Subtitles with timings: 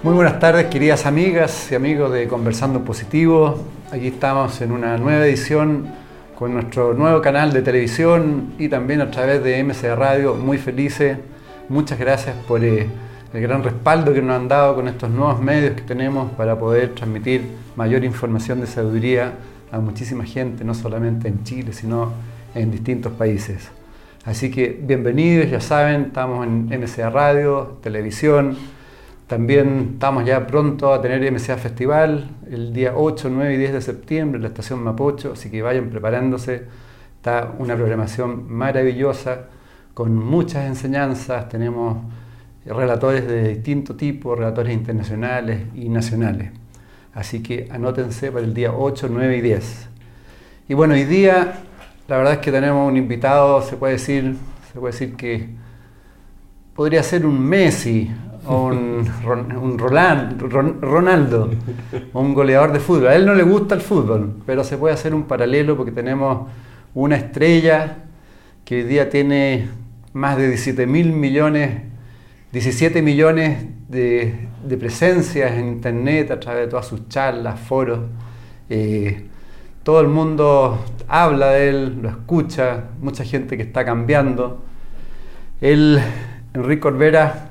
[0.00, 3.58] Muy buenas tardes, queridas amigas y amigos de Conversando Positivo.
[3.90, 5.88] Aquí estamos en una nueva edición
[6.36, 10.36] con nuestro nuevo canal de televisión y también a través de MCA Radio.
[10.36, 11.18] Muy felices.
[11.68, 12.86] Muchas gracias por eh,
[13.34, 16.94] el gran respaldo que nos han dado con estos nuevos medios que tenemos para poder
[16.94, 17.42] transmitir
[17.74, 19.32] mayor información de sabiduría
[19.72, 22.12] a muchísima gente, no solamente en Chile, sino
[22.54, 23.68] en distintos países.
[24.24, 28.77] Así que bienvenidos, ya saben, estamos en MCA Radio, televisión.
[29.28, 33.80] También estamos ya pronto a tener MCA Festival el día 8, 9 y 10 de
[33.82, 36.64] septiembre en la estación Mapocho, así que vayan preparándose.
[37.16, 39.48] Está una programación maravillosa
[39.92, 41.46] con muchas enseñanzas.
[41.50, 41.98] Tenemos
[42.64, 46.50] relatores de distinto tipo, relatores internacionales y nacionales.
[47.12, 49.88] Así que anótense para el día 8, 9 y 10.
[50.70, 51.52] Y bueno, hoy día
[52.08, 54.36] la verdad es que tenemos un invitado, se puede decir,
[54.72, 55.50] se puede decir que
[56.74, 58.10] podría ser un Messi
[58.48, 59.06] un,
[59.60, 61.50] un Ronaldo,
[62.14, 63.08] un goleador de fútbol.
[63.08, 66.48] A él no le gusta el fútbol, pero se puede hacer un paralelo porque tenemos
[66.94, 68.04] una estrella
[68.64, 69.68] que hoy día tiene
[70.12, 71.82] más de 17 mil millones,
[72.52, 78.00] 17 millones de, presencias en internet a través de todas sus charlas, foros.
[78.68, 79.26] Eh,
[79.82, 84.62] todo el mundo habla de él, lo escucha, mucha gente que está cambiando.
[85.60, 85.98] Él,
[86.52, 87.47] Enrique Olvera,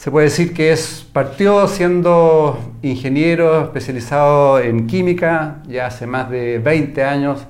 [0.00, 0.74] se puede decir que
[1.12, 7.46] partió siendo ingeniero especializado en química, ya hace más de 20 años,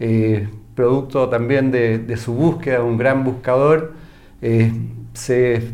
[0.00, 3.92] eh, producto también de, su búsqueda, un gran buscador.
[4.40, 4.72] Eh,
[5.12, 5.70] se,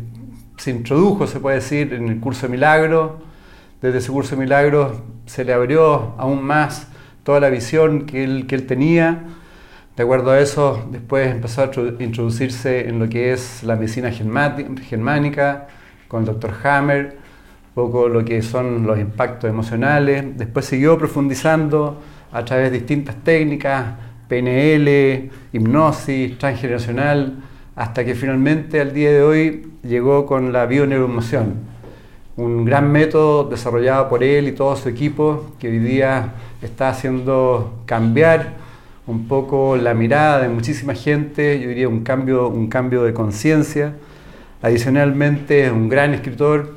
[0.65, 3.21] introdujo, se puede decir, en el curso de milagro.
[3.81, 6.89] Desde ese curso de milagro se le abrió aún más
[7.23, 9.23] toda la visión que él, que él tenía.
[9.95, 11.71] De acuerdo a eso, después empezó a
[12.03, 15.69] introducirse en lo que es la medicina germánica,
[16.09, 17.17] con el doctor Hammer,
[17.69, 20.37] un poco lo que son los impactos emocionales.
[20.37, 22.01] Después siguió profundizando
[22.33, 23.93] a través de distintas técnicas,
[24.27, 27.35] PNL, hipnosis, transgeneracional,
[27.75, 31.53] hasta que finalmente al día de hoy llegó con la bioneuroemoción,
[32.35, 37.81] un gran método desarrollado por él y todo su equipo que hoy día está haciendo
[37.85, 38.57] cambiar
[39.07, 43.93] un poco la mirada de muchísima gente, yo diría un cambio, un cambio de conciencia
[44.61, 46.75] Adicionalmente es un gran escritor,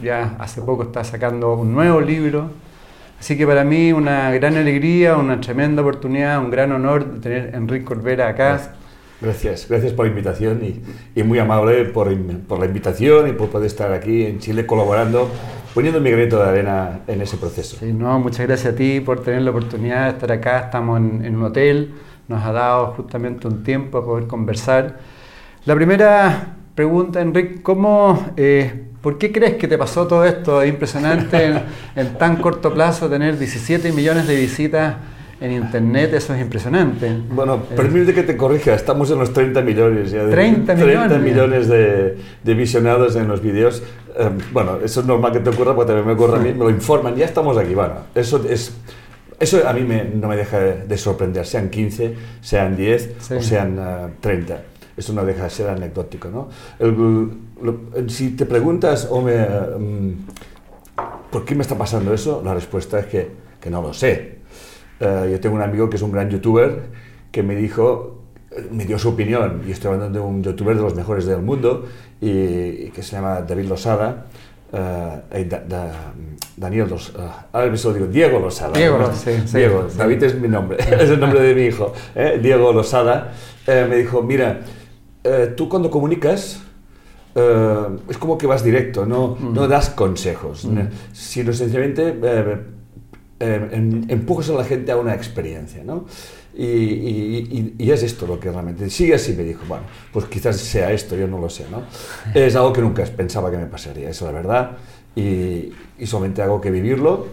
[0.00, 2.50] ya hace poco está sacando un nuevo libro.
[3.18, 7.54] Así que para mí una gran alegría, una tremenda oportunidad, un gran honor de tener
[7.54, 8.74] a Enrique Corbera acá.
[9.20, 10.60] Gracias, gracias por la invitación
[11.14, 12.14] y, muy amable por,
[12.46, 15.28] por, la invitación y por poder estar aquí en Chile colaborando,
[15.74, 17.78] poniendo mi granito de arena en ese proceso.
[17.80, 20.60] Sí, no, muchas gracias a ti por tener la oportunidad de estar acá.
[20.60, 21.94] Estamos en, en un hotel,
[22.28, 24.98] nos ha dado justamente un tiempo a poder conversar.
[25.64, 30.62] La primera pregunta, Enrique, ¿cómo, eh, ¿por qué crees que te pasó todo esto?
[30.62, 31.62] Es impresionante
[31.96, 34.94] en, tan corto plazo tener 17 millones de visitas
[35.40, 37.10] en internet, eso es impresionante.
[37.30, 40.24] Bueno, eh, permíteme que te corrija, estamos en los 30 millones ya.
[40.24, 41.08] De, 30 millones.
[41.08, 43.82] 30 millones de, de, visionados en los vídeos.
[44.18, 46.64] Eh, bueno, eso es normal que te ocurra porque también me ocurre a mí, me
[46.64, 47.74] lo informan, ya estamos aquí.
[47.74, 48.76] Bueno, eso es...
[49.38, 53.78] Eso a mí me, no me deja de sorprender, sean 15, sean 10 o sean
[54.18, 54.60] 30
[54.96, 56.28] eso no deja de ser anecdótico.
[56.28, 56.48] ¿no?
[58.08, 60.10] si te preguntas, mm,
[61.30, 62.42] ¿por qué me está pasando eso?
[62.44, 63.30] La respuesta es que,
[63.60, 64.36] que no lo sé.
[65.00, 66.84] Eh, yo tengo un amigo que es un gran youtuber
[67.30, 68.22] que me dijo,
[68.70, 71.86] me dio su opinión, y estoy hablando de un youtuber de los mejores del mundo,
[72.20, 74.26] y, que se llama David Losada.
[74.72, 75.20] Uh,
[76.56, 78.72] Daniel Losada, ahora mismo digo Diego Losada.
[78.72, 81.92] Diego, sí, Diego David es mi nombre, es el nombre de mi hijo.
[82.42, 83.32] Diego Losada
[83.66, 84.60] me dijo, mira,
[85.26, 86.60] eh, tú cuando comunicas
[87.34, 89.52] eh, es como que vas directo, no, mm.
[89.52, 90.78] no das consejos, mm.
[91.12, 93.68] sino sencillamente eh,
[94.08, 95.84] empujas a la gente a una experiencia.
[95.84, 96.06] ¿no?
[96.58, 100.90] Y, y, es esto lo que realmente sigue así, me dijo, bueno, pues quizás sea
[100.90, 101.82] esto, yo no lo sé, ¿no?
[102.34, 104.70] Es algo que nunca pensaba que me pasaría, eso es la verdad,
[105.14, 105.72] y,
[106.06, 107.26] solamente hago que vivirlo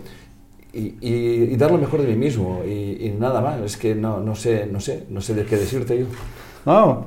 [0.74, 4.68] y, dar lo mejor de mí mismo, y, nada más, es que no, no, sé,
[4.70, 6.06] no sé, no sé de qué decirte yo.
[6.66, 7.06] No,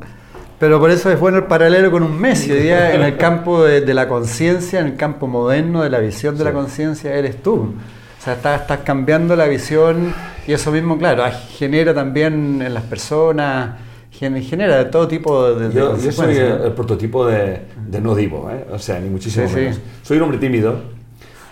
[0.58, 2.50] Pero por eso es bueno el paralelo con un Messi.
[2.50, 5.98] Hoy día en el campo de, de la conciencia, en el campo moderno de la
[5.98, 7.74] visión de la conciencia, eres tú.
[8.18, 10.14] O sea, estás, estás, cambiando la visión
[10.46, 13.76] y eso mismo, claro, genera también en las personas,
[14.10, 15.72] genera todo tipo de...
[15.72, 18.64] yo, yo soy el, prototipo de, de no divo, ¿eh?
[18.72, 19.76] o sea, ni muchísimo Sí, menos.
[19.76, 19.82] sí.
[20.02, 20.80] Soy un hombre tímido,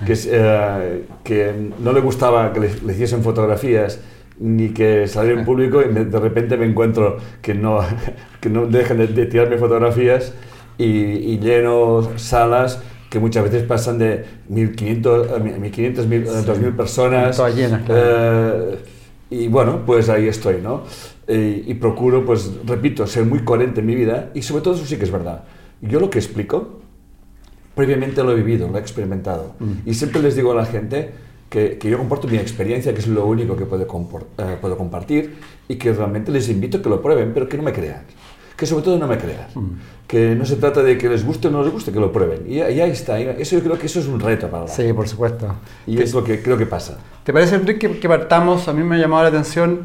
[0.05, 4.01] que, eh, que no le gustaba que le, le hiciesen fotografías
[4.39, 7.81] ni que saliera en público y de repente me encuentro que no,
[8.41, 10.33] que no dejan de, de tirarme fotografías
[10.79, 12.83] y, y lleno salas
[13.15, 17.37] que muchas veces pasan de 1.500, a 1.500, 1.000, 2.000 personas.
[17.37, 18.03] Todas llenas, claro.
[18.03, 18.79] Eh,
[19.31, 20.83] y bueno, pues ahí estoy, ¿no?
[21.29, 24.85] Y, y procuro, pues repito, ser muy coherente en mi vida y sobre todo eso
[24.85, 25.45] sí que es verdad.
[25.81, 26.81] Yo lo que explico,
[27.77, 29.55] previamente lo he vivido, lo he experimentado.
[29.61, 29.89] Mm.
[29.89, 31.13] Y siempre les digo a la gente
[31.49, 35.37] que, que yo comparto mi experiencia, que es lo único que puedo, eh, puedo compartir
[35.69, 38.03] y que realmente les invito a que lo prueben, pero que no me crean.
[38.57, 39.49] Que sobre todo no me crean.
[39.55, 39.71] Mm.
[40.07, 42.45] Que no se trata de que les guste o no les guste, que lo prueben.
[42.51, 43.21] Y, ahí está.
[43.21, 45.47] y Eso yo creo que eso es un reto para la Sí, por supuesto.
[45.87, 46.99] Y es lo que creo que pasa.
[47.25, 48.69] ¿Te parece, Enrique, que partamos?
[48.69, 49.81] A mí me ha llamado la atención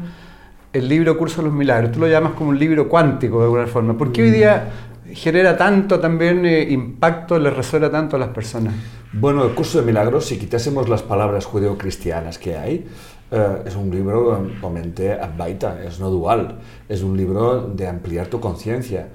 [0.72, 1.90] el libro Curso de los Milagros.
[1.90, 3.98] Tú lo llamas como un libro cuántico de alguna forma.
[3.98, 4.70] ¿Por qué hoy día
[5.14, 8.74] genera tanto también eh, impacto, le resuena tanto a las personas?
[9.12, 12.86] Bueno, el curso de milagros, si quitásemos las palabras judeocristianas que hay,
[13.30, 16.58] eh, es un libro totalmente advaita, es no dual,
[16.88, 19.08] es un libro de ampliar tu conciencia.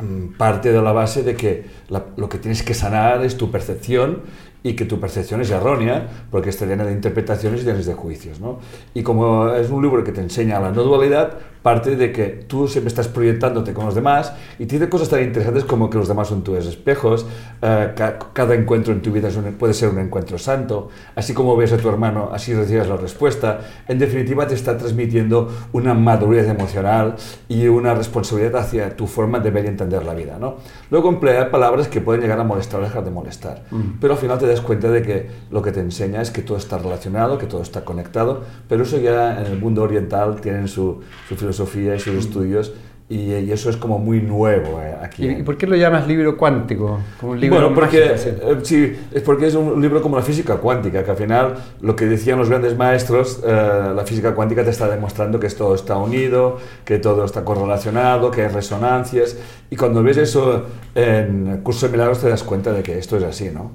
[0.00, 4.22] Mm, Parte de la base de que lo que tienes que sanar es tu percepción
[4.62, 8.40] y que tu percepción es errónea porque está llena de interpretaciones y llena de juicios.
[8.40, 8.58] ¿no?
[8.94, 12.66] Y como es un libro que te enseña la no dualidad, parte de que tú
[12.68, 16.28] siempre estás proyectándote con los demás y tiene cosas tan interesantes como que los demás
[16.28, 17.26] son tus espejos,
[17.60, 21.34] eh, ca- cada encuentro en tu vida es un- puede ser un encuentro santo, así
[21.34, 23.60] como ves a tu hermano, así recibes la respuesta.
[23.88, 27.16] En definitiva, te está transmitiendo una madurez emocional
[27.48, 30.38] y una responsabilidad hacia tu forma de ver y entender la vida.
[30.40, 30.56] ¿no?
[30.90, 33.64] Luego emplea palabras que pueden llegar a molestar o dejar de molestar,
[34.00, 36.58] pero al final te das cuenta de que lo que te enseña es que todo
[36.58, 41.00] está relacionado, que todo está conectado, pero eso ya en el mundo oriental tienen su,
[41.28, 42.72] su filosofía y sus estudios
[43.10, 45.26] y, y eso es como muy nuevo eh, aquí.
[45.26, 47.00] ¿Y, por qué lo llamas libro cuántico?
[47.18, 50.58] Como un libro Bueno, porque, eh, sí, es porque es un libro como la física
[50.58, 54.70] cuántica, que al final lo que decían los grandes maestros, eh, la física cuántica te
[54.70, 59.36] está demostrando que todo está unido, que todo está correlacionado, que hay resonancias,
[59.70, 63.24] y cuando ves eso en curso de milagros te das cuenta de que esto es
[63.24, 63.72] así, ¿no?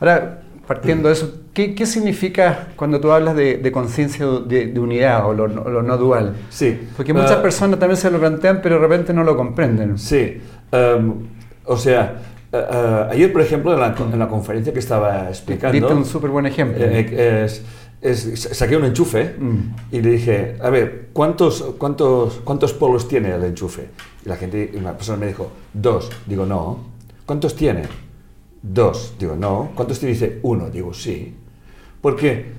[0.00, 4.80] Ahora, partiendo de eso, ¿qué, qué significa cuando tú hablas de, de conciencia de, de
[4.80, 6.34] unidad o lo, lo no dual?
[6.50, 6.88] Sí.
[6.96, 9.98] Porque muchas eh, personas también se lo plantean, pero de repente no lo comprenden.
[9.98, 10.40] Sí,
[10.72, 11.14] em,
[11.66, 12.16] o sea,
[12.52, 15.72] eh, eh, ayer, por ejemplo, en la, en la conferencia que estaba explicando...
[15.78, 16.82] Diste un súper buen ejemplo.
[16.84, 17.62] Eh, es-
[18.00, 19.58] es- saqué un enchufe Mm.
[19.92, 23.88] y le dije, a ver, ¿cuántos, cuántos, ¿cuántos polos tiene el enchufe?
[24.24, 26.10] Y la gente, una persona me dijo, dos.
[26.26, 26.80] Digo, no.
[27.24, 27.82] ¿Cuántos tiene?
[28.66, 29.14] Dos.
[29.18, 29.72] Digo, no.
[29.74, 30.14] ¿Cuántos tiene?
[30.14, 30.70] Dice, uno.
[30.70, 31.34] Digo, sí.
[32.00, 32.52] Porque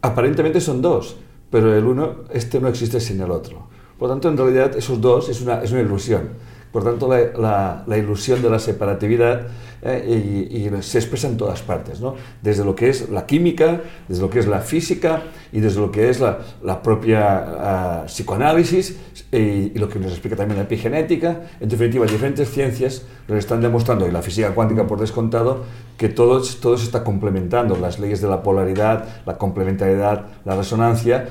[0.00, 1.16] aparentemente son dos,
[1.50, 3.68] pero el uno, este no existe sin el otro.
[3.98, 6.30] Por lo tanto, en realidad, esos dos es una, es una ilusión.
[6.72, 9.48] Por tanto, la, ilusión de la separatividad
[9.82, 12.14] eh, y, se expresa en todas partes, ¿no?
[12.42, 15.90] Desde lo que es la química, desde lo que es la física y desde lo
[15.90, 18.96] que es la, propia ah, psicoanálisis
[19.32, 21.40] y, lo que nos explica también la epigenética.
[21.58, 25.64] En definitiva, diferentes ciencias nos están demostrando, y la física cuántica por descontado,
[25.96, 27.76] que todo, todo se está complementando.
[27.76, 31.28] Las leyes de la polaridad, la complementariedad, la resonancia,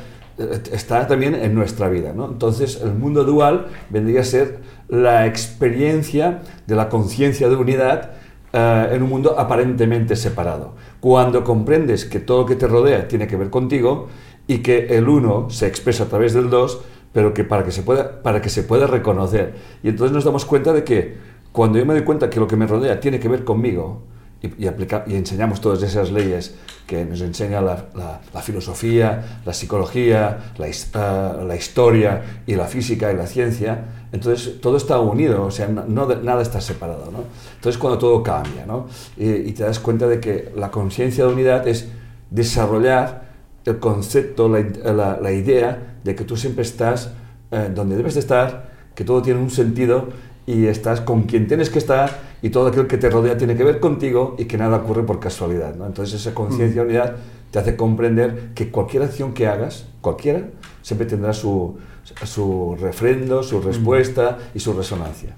[0.72, 2.14] está también en nuestra vida.
[2.14, 2.26] ¿no?
[2.26, 8.12] Entonces, el mundo dual vendría a ser la experiencia de la conciencia de unidad
[8.54, 10.76] eh, en un mundo aparentemente separado.
[11.00, 14.08] Cuando comprendes que todo lo que te rodea tiene que ver contigo
[14.48, 16.82] y que el uno se expresa a través del dos,
[17.14, 19.56] pero que para que se pueda, para que se pueda reconocer.
[19.84, 21.18] Y entonces nos damos cuenta de que
[21.52, 24.04] cuando yo me doy cuenta que lo que me rodea tiene que ver conmigo,
[24.42, 24.70] y, y,
[25.08, 26.56] y enseñamos todas esas leyes
[26.88, 27.86] que nos enseña la,
[28.34, 34.78] la- filosofía, la psicología, la, la historia y la física y la ciencia, entonces todo
[34.78, 37.12] está unido, o sea, no, nada está separado.
[37.12, 37.26] ¿no?
[37.56, 38.88] Entonces cuando todo cambia, ¿no?
[39.18, 41.90] y, te das cuenta de que la conciencia de unidad es
[42.32, 43.30] desarrollar
[43.66, 47.12] el concepto, la- la idea de que tú siempre estás
[47.52, 50.10] eh, donde debes de estar, que todo tiene un sentido
[50.50, 52.10] y estás con quien tienes que estar
[52.42, 55.20] y todo aquel que te rodea tiene que ver contigo y que nada ocurre por
[55.20, 55.76] casualidad.
[55.76, 55.86] ¿no?
[55.86, 57.18] Entonces esa conciencia de unidad
[57.52, 60.42] te hace comprender que cualquier acción que hagas, cualquiera,
[60.82, 61.78] siempre tendrá su,
[62.24, 65.36] su refrendo, su respuesta y su resonancia.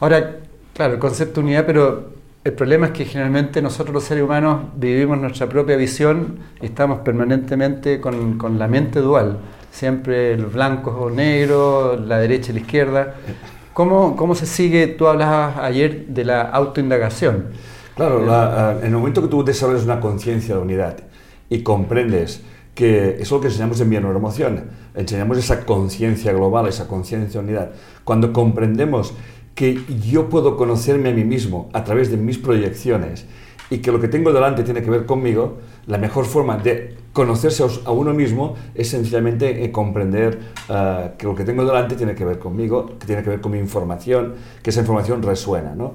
[0.00, 0.38] Ahora,
[0.74, 2.10] claro, el concepto de unidad, pero
[2.42, 7.00] el problema es que generalmente nosotros los seres humanos vivimos nuestra propia visión y estamos
[7.00, 9.38] permanentemente con, con la mente dual,
[9.70, 13.14] siempre los blancos o negros, la derecha y la izquierda.
[13.78, 14.88] ¿Cómo, ¿Cómo se sigue?
[14.88, 17.50] Tú hablabas ayer de la autoindagación.
[17.94, 20.96] Claro, la, en el momento que tú desarrollas una conciencia de unidad
[21.48, 22.42] y comprendes
[22.74, 24.64] que es lo que enseñamos en Neuroemoción,
[24.96, 27.70] enseñamos esa conciencia global, esa conciencia de unidad.
[28.02, 29.14] Cuando comprendemos
[29.54, 29.80] que
[30.10, 33.26] yo puedo conocerme a mí mismo a través de mis proyecciones
[33.70, 35.58] y que lo que tengo delante tiene que ver conmigo,
[35.88, 41.34] la mejor forma de conocerse a uno mismo es sencillamente eh, comprender eh, que lo
[41.34, 44.70] que tengo delante tiene que ver conmigo, que tiene que ver con mi información, que
[44.70, 45.74] esa información resuena.
[45.74, 45.94] ¿no?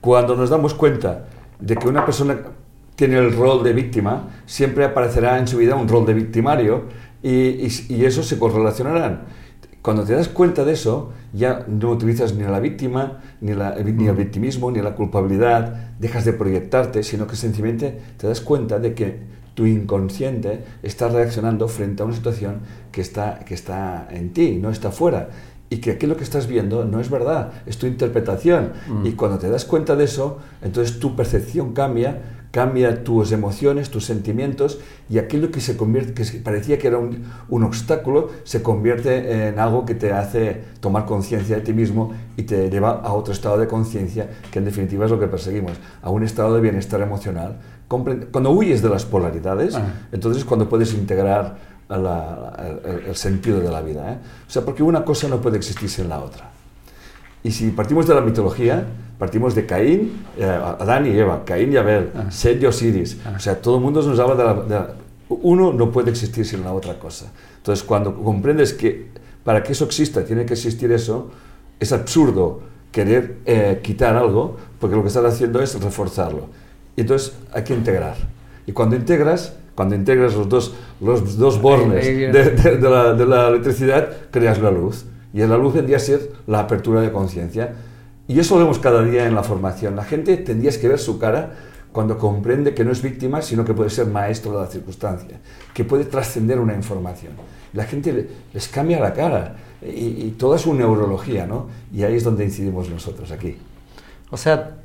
[0.00, 1.26] Cuando nos damos cuenta
[1.60, 2.38] de que una persona
[2.96, 6.84] tiene el rol de víctima, siempre aparecerá en su vida un rol de victimario
[7.22, 9.22] y, y, eso se correlacionarán.
[9.84, 13.74] Cuando te das cuenta de eso, ya no utilizas ni a la víctima, ni, la,
[13.74, 18.78] ni el victimismo, ni la culpabilidad, dejas de proyectarte, sino que sencillamente te das cuenta
[18.78, 19.18] de que
[19.52, 22.60] tu inconsciente está reaccionando frente a una situación
[22.90, 25.28] que está, que está en ti, no está fuera
[25.68, 28.72] y que aquello que estás viendo no es verdad, es tu interpretación.
[28.88, 29.06] Mm.
[29.06, 34.04] Y cuando te das cuenta de eso, entonces tu percepción cambia, cambia tus emociones, tus
[34.04, 34.78] sentimientos
[35.10, 39.58] y aquello que se convierte, que parecía que era un, un obstáculo, se convierte en
[39.58, 43.58] algo que te hace tomar conciencia de ti mismo y te lleva a otro estado
[43.58, 47.58] de conciencia, que en definitiva es lo que perseguimos, a un estado de bienestar emocional.
[47.88, 50.06] Cuando huyes de las polaridades, ah.
[50.12, 51.56] entonces es cuando puedes integrar
[51.90, 54.12] el, sentido de la vida.
[54.12, 54.18] ¿eh?
[54.46, 56.53] O sea, porque una cosa no puede existir sin la otra.
[57.44, 58.84] Y si partimos de la mitología,
[59.18, 62.30] partimos de Caín, eh, Adán y Eva, Caín y Abel, ah.
[62.30, 63.18] Seth y Osiris.
[63.24, 63.34] Ah.
[63.36, 64.94] O sea, todo el mundo nos habla de la,
[65.28, 67.30] Uno no puede existir sin la otra cosa.
[67.58, 69.08] Entonces, cuando comprendes que
[69.44, 71.30] para que eso exista tiene que existir eso,
[71.78, 76.46] es absurdo querer eh, quitar algo, porque lo que estás haciendo es reforzarlo.
[76.96, 78.16] Y entonces hay que integrar.
[78.66, 84.08] Y cuando integras, cuando integras los dos, los dos bornes de, la, de, la, electricidad,
[84.30, 85.04] creas la luz.
[85.34, 87.74] Y la luz tendría que ser la apertura de conciencia.
[88.28, 89.96] Y eso lo vemos cada día en la formación.
[89.96, 91.52] La gente tendría que ver su cara
[91.92, 95.40] cuando comprende que no es víctima, sino que puede ser maestro de la circunstancia,
[95.74, 97.32] que puede trascender una información.
[97.72, 101.66] La gente les cambia la cara y, y toda su neurología, ¿no?
[101.92, 103.58] Y ahí es donde incidimos nosotros aquí.
[104.30, 104.76] O sea,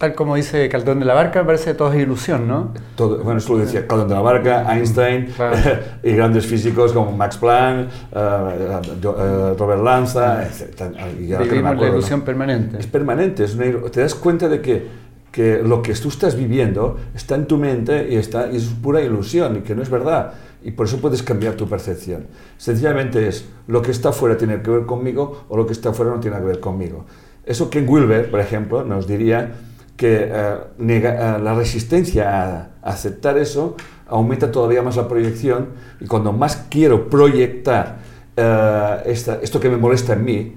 [0.00, 2.72] tal como dice Caldón de la Barca, parece todo es ilusión, ¿no?
[2.96, 5.28] Todo, bueno, eso lo decía Caldón de la Barca, Einstein
[6.02, 10.90] y grandes físicos como Max Planck, eh, eh, Robert Lanza, etc.
[11.18, 12.78] Vivimos la ilusión permanente.
[12.78, 13.58] Es permanente, es
[13.92, 14.86] te das cuenta de que,
[15.30, 19.02] que lo que tú estás viviendo está en tu mente y, está, y es pura
[19.02, 20.32] ilusión y que no es verdad.
[20.64, 22.26] Y por eso puedes cambiar tu percepción.
[22.56, 26.10] Sencillamente es, lo que está fuera tiene que ver conmigo o lo que está fuera
[26.10, 27.04] no tiene que ver conmigo.
[27.44, 29.52] Eso Ken Wilber, por ejemplo, nos diría
[30.00, 33.76] que eh, eh, la resistencia a, aceptar eso
[34.06, 35.68] aumenta todavía más la proyección
[36.00, 37.98] y cuando más quiero proyectar
[38.34, 40.56] eh, esto que me molesta en mí,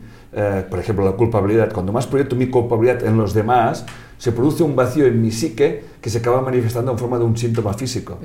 [0.70, 3.86] por ejemplo la culpabilidad, cuando más proyecto mi culpabilidad en los demás,
[4.18, 7.36] se produce un vacío en mi psique que se acaba manifestando en forma de un
[7.36, 8.20] síntoma físico.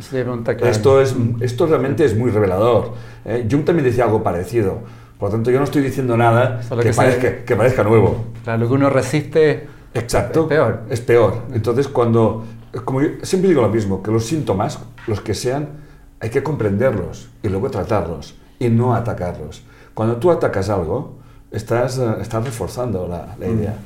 [0.71, 2.95] Esto, es, esto realmente es muy revelador.
[3.51, 4.79] Jung también decía algo parecido.
[5.19, 8.27] Por lo tanto, yo no estoy diciendo nada que, parezca, que, parezca, nuevo.
[8.45, 10.43] Claro, lo que uno resiste Exacto.
[10.43, 10.81] Es peor.
[10.91, 11.43] Es peor.
[11.53, 12.45] Entonces, cuando,
[12.85, 15.69] como yo siempre digo lo mismo, que los síntomas, los que sean,
[16.21, 19.63] hay que comprenderlos y luego tratarlos y no atacarlos.
[19.95, 21.19] Cuando tú atacas algo,
[21.51, 23.59] estás, eh, estás reforzando la, la mm.
[23.59, 23.77] idea.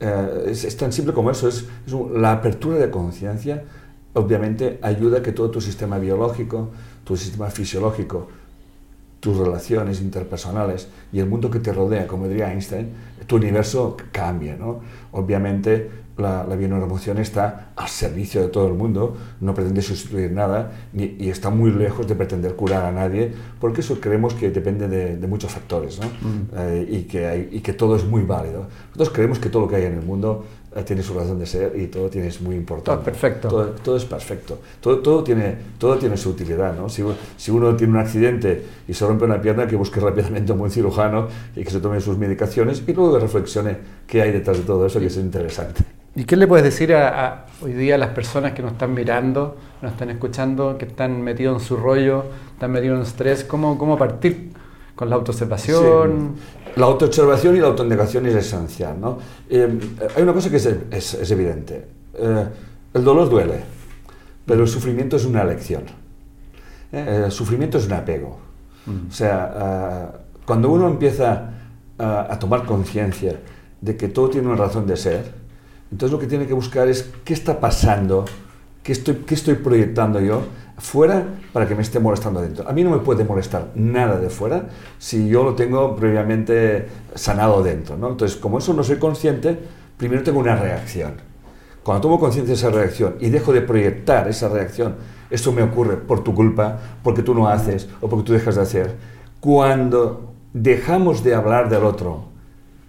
[0.00, 3.64] Eh, es, tan simple como eso, es, es la apertura de conciencia,
[4.14, 6.70] obviamente ayuda a que todo tu sistema biológico,
[7.04, 8.28] tu sistema fisiológico,
[9.20, 12.90] tus relaciones interpersonales y el mundo que te rodea, como diría Einstein,
[13.28, 14.56] tu universo cambia.
[14.56, 14.80] ¿no?
[15.12, 21.28] Obviamente la, la está al servicio de todo el mundo, no pretende sustituir nada y
[21.28, 25.52] está muy lejos de pretender curar a nadie, porque eso creemos que depende de, muchos
[25.52, 26.06] factores ¿no?
[26.06, 26.48] Mm.
[26.56, 28.66] Eh, y, que hay, y que todo es muy válido.
[28.88, 30.44] Nosotros creemos que todo lo que hay en el mundo
[30.84, 32.96] tiene su razón de ser y todo tiene, es muy importante.
[32.96, 33.72] Todo perfecto.
[33.82, 34.60] Todo, es perfecto.
[34.80, 36.74] Todo, todo, tiene, todo tiene su utilidad.
[36.76, 36.88] ¿no?
[36.88, 37.02] Si,
[37.36, 40.70] si, uno tiene un accidente y se rompe una pierna, que busque rápidamente un buen
[40.70, 44.86] cirujano y que se tome sus medicaciones y luego reflexione qué hay detrás de todo
[44.86, 45.82] eso, que es interesante.
[46.14, 49.56] ¿Y qué le puedes decir a, hoy día a las personas que nos están mirando,
[49.80, 53.44] nos están escuchando, que están metidos en su rollo, están metidos en estrés?
[53.44, 54.50] ¿Cómo, cómo partir
[54.96, 56.34] con la autoobservación?
[56.78, 59.00] La autoobservación y la autonegación es esencial.
[59.00, 59.18] ¿no?
[59.50, 59.80] Eh,
[60.14, 61.84] hay una cosa que es, es, evidente.
[62.14, 62.46] Eh,
[62.94, 63.60] el dolor duele,
[64.46, 65.82] pero el sufrimiento es una elección.
[66.92, 68.38] Eh, el sufrimiento es un apego.
[68.86, 69.08] Mm.
[69.08, 70.12] O sea,
[70.46, 71.50] cuando uno empieza
[71.98, 73.40] a, a tomar conciencia
[73.80, 75.32] de que todo tiene una razón de ser,
[75.90, 78.24] entonces lo que tiene que buscar es qué está pasando,
[78.84, 80.42] qué estoy, qué estoy proyectando yo
[80.78, 82.68] fuera para que me esté molestando dentro.
[82.68, 84.68] A mí no me puede molestar nada de fuera
[84.98, 87.96] si yo lo tengo previamente sanado dentro.
[87.96, 88.10] ¿no?
[88.10, 89.58] Entonces, como eso no soy consciente,
[89.96, 91.14] primero tengo una reacción.
[91.82, 94.96] Cuando tomo conciencia de esa reacción y dejo de proyectar esa reacción,
[95.30, 98.62] esto me ocurre por tu culpa, porque tú no haces o porque tú dejas de
[98.62, 98.94] hacer.
[99.40, 102.24] Cuando dejamos de hablar del otro,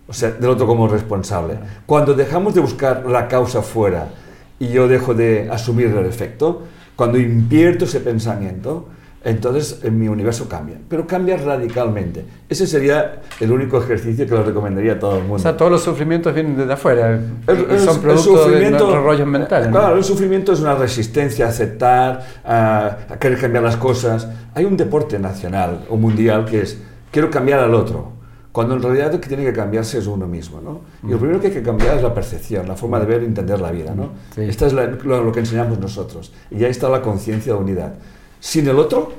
[0.08, 4.10] o sea, del otro como responsable, cuando dejamos de buscar la causa fuera
[4.60, 6.64] y yo dejo de asumir el efecto,
[7.00, 8.90] cuando invierto ese pensamiento,
[9.24, 12.26] entonces en mi universo cambia, pero cambia radicalmente.
[12.50, 15.36] Ese sería el único ejercicio que lo recomendaría a todo el mundo.
[15.36, 19.70] O sea, todos los sufrimientos vienen desde afuera y son producto de los rollos mentales.
[19.70, 24.28] Claro, el sufrimiento es una resistencia a aceptar, a, a querer cambiar las cosas.
[24.54, 26.80] Hay un deporte nacional o mundial que es
[27.12, 28.19] quiero cambiar al otro
[28.52, 30.60] cuando en realidad lo que tiene que cambiarse es uno mismo.
[30.62, 30.82] ¿no?
[31.04, 31.20] Y lo mm.
[31.20, 33.72] primero que hay que cambiar es la percepción, la forma de ver y entender la
[33.72, 33.94] vida.
[33.94, 34.12] ¿no?
[34.36, 36.32] Esta es lo, que enseñamos nosotros.
[36.50, 37.96] Y ahí está la conciencia de unidad.
[38.40, 39.12] Sin el otro,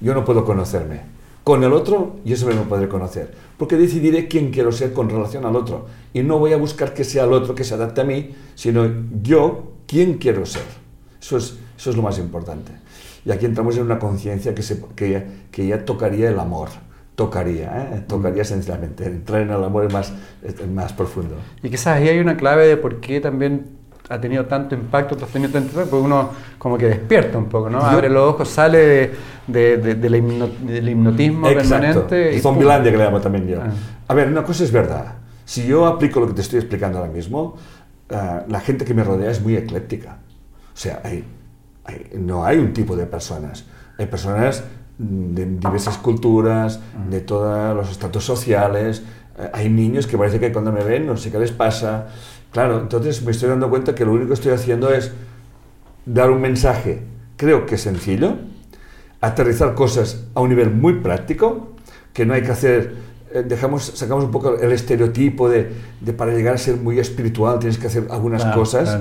[0.00, 1.18] yo no puedo conocerme.
[1.44, 3.32] Con el otro, yo siempre me podré conocer.
[3.56, 5.86] Porque decidiré quién quiero ser con relación al otro.
[6.12, 8.86] Y no voy a buscar que sea el otro que se adapte a mí, sino
[9.22, 10.64] yo quién quiero ser.
[11.20, 12.72] Eso es, eso es lo más importante.
[13.24, 14.62] Y aquí entramos en una conciencia que,
[14.94, 16.68] que, que ya tocaría el amor
[17.18, 18.04] tocaría, ¿eh?
[18.06, 20.12] tocaría sencillamente, entrar en el amor más,
[20.72, 21.34] más profundo.
[21.64, 23.66] Y quizás ahí hay una clave de por qué también
[24.08, 27.68] ha tenido tanto impacto, has tenido tanto impacto, porque uno como que despierta un poco,
[27.68, 27.80] ¿no?
[27.80, 29.10] Abre los ojos, sale
[29.48, 32.36] de, de, del hipnotismo permanente.
[32.36, 33.62] Y Zombilandia que le llamo también yo.
[33.62, 33.72] Ah.
[34.06, 35.14] A ver, una cosa es verdad.
[35.44, 37.56] Si yo aplico lo que te estoy explicando ahora mismo,
[38.10, 40.18] ah, la gente que me rodea es muy ecléctica.
[40.72, 41.24] O sea, hay,
[42.16, 43.64] no hay un tipo de personas.
[43.98, 44.62] Hay personas
[44.98, 49.02] de diversas culturas, de todos los estatus sociales.
[49.38, 52.08] Eh, hay niños que parece que cuando me ven no sé qué les pasa.
[52.50, 55.12] Claro, entonces me estoy dando cuenta que lo único que estoy haciendo es
[56.04, 57.02] dar un mensaje,
[57.36, 58.36] creo que sencillo,
[59.20, 61.74] aterrizar cosas a un nivel muy práctico,
[62.12, 62.94] que no hay que hacer,
[63.32, 67.58] eh, dejamos, sacamos un poco el estereotipo de, de, para llegar a ser muy espiritual
[67.58, 68.98] tienes que hacer algunas cosas,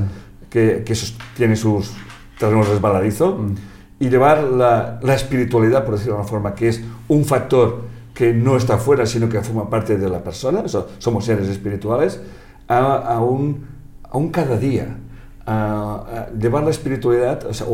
[0.49, 1.91] Que, que, eso tiene sus
[2.39, 3.37] terrenos resbaladizos.
[3.37, 3.55] Mm
[3.99, 7.83] y llevar la, la, espiritualidad, por decirlo de alguna forma, que es un factor
[8.13, 10.63] que no está fuera, sino que forma parte de la persona,
[10.97, 12.19] somos seres espirituales,
[12.67, 13.65] a, a, un,
[14.03, 14.97] a cada día,
[15.45, 17.67] a, llevar la espiritualidad, o, sea,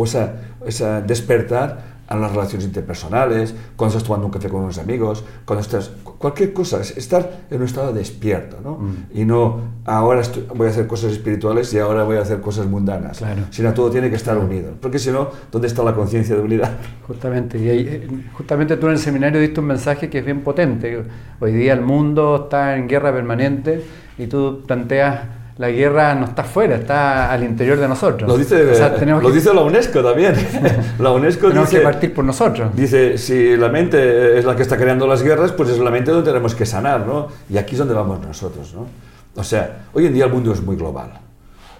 [0.59, 5.23] o esa despertar a las relaciones interpersonales, cuando estás tomando un café con unos amigos,
[5.45, 5.91] cuando estás...
[6.17, 8.77] Cualquier cosa, es estar en un estado despierto, ¿no?
[8.77, 8.95] Mm.
[9.13, 10.21] Y no, ahora
[10.55, 13.17] voy a hacer cosas espirituales y ahora voy a hacer cosas mundanas.
[13.17, 13.43] Claro.
[13.49, 14.71] Sino todo tiene que estar unido.
[14.79, 16.71] Porque si no, ¿dónde está la conciencia de unidad?
[17.07, 21.03] Justamente, y eh, justamente tú en el seminario diste un mensaje que es bien potente.
[21.39, 23.83] Hoy día el mundo está en guerra permanente
[24.17, 25.21] y tú planteas
[25.57, 28.27] la guerra no está fuera, está al interior de nosotros.
[28.27, 28.63] Lo dice,
[29.05, 30.35] lo dice la UNESCO también.
[30.99, 32.75] la UNESCO tenemos que partir por nosotros.
[32.75, 36.11] Dice, si la mente es la que está creando las guerras, pues es la mente
[36.11, 37.27] donde tenemos que sanar, ¿no?
[37.49, 38.87] Y aquí es donde vamos nosotros, ¿no?
[39.35, 41.22] O sea, hoy en día el mundo es muy global.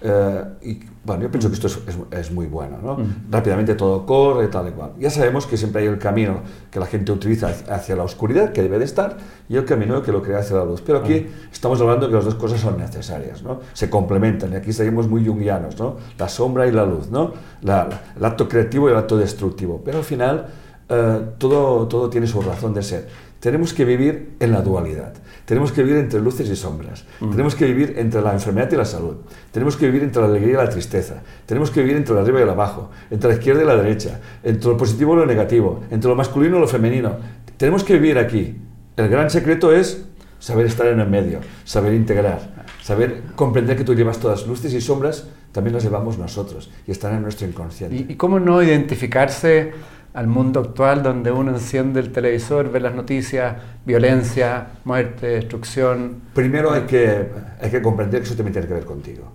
[0.06, 1.78] Eh, y bueno, yo pienso que esto es,
[2.10, 2.98] es, muy bueno, ¿no?
[2.98, 3.30] Mm.
[3.30, 4.92] Rápidamente todo corre, tal y cual.
[4.98, 8.60] Ya sabemos que siempre hay el camino que la gente utiliza hacia la oscuridad, que
[8.60, 9.16] debe de estar,
[9.48, 10.82] y el camino que lo crea hacia la luz.
[10.82, 11.52] Pero aquí mm.
[11.52, 13.60] estamos hablando de que las dos cosas son necesarias, ¿no?
[13.72, 15.96] Se complementan, y aquí seguimos muy jungianos, ¿no?
[16.18, 17.32] La sombra y la luz, ¿no?
[17.62, 19.80] La, el acto creativo y el acto destructivo.
[19.82, 20.48] Pero al final
[20.88, 23.08] eh, todo, todo tiene su razón de ser.
[23.40, 25.14] Tenemos que vivir en la dualidad.
[25.44, 27.04] Tenemos que vivir entre luces y sombras.
[27.20, 27.30] Mm.
[27.30, 29.16] Tenemos que vivir entre la enfermedad y la salud.
[29.52, 31.22] Tenemos que vivir entre la alegría y la tristeza.
[31.44, 34.20] Tenemos que vivir entre el arriba y el abajo, entre la izquierda y la derecha,
[34.42, 37.16] entre lo positivo y lo negativo, entre lo masculino y lo femenino.
[37.58, 38.56] Tenemos que vivir aquí.
[38.96, 40.06] El gran secreto es
[40.38, 44.80] saber estar en el medio, saber integrar, saber comprender que tú llevas todas luces y
[44.80, 47.96] sombras, también las llevamos nosotros y están en nuestro inconsciente.
[47.96, 49.72] ¿Y, y cómo no identificarse?
[50.14, 56.22] Al mundo actual donde uno enciende el televisor, ve las noticias, violencia, muerte, destrucción.
[56.32, 57.28] Primero hay que,
[57.60, 59.32] hay que comprender que eso también tiene que ver contigo.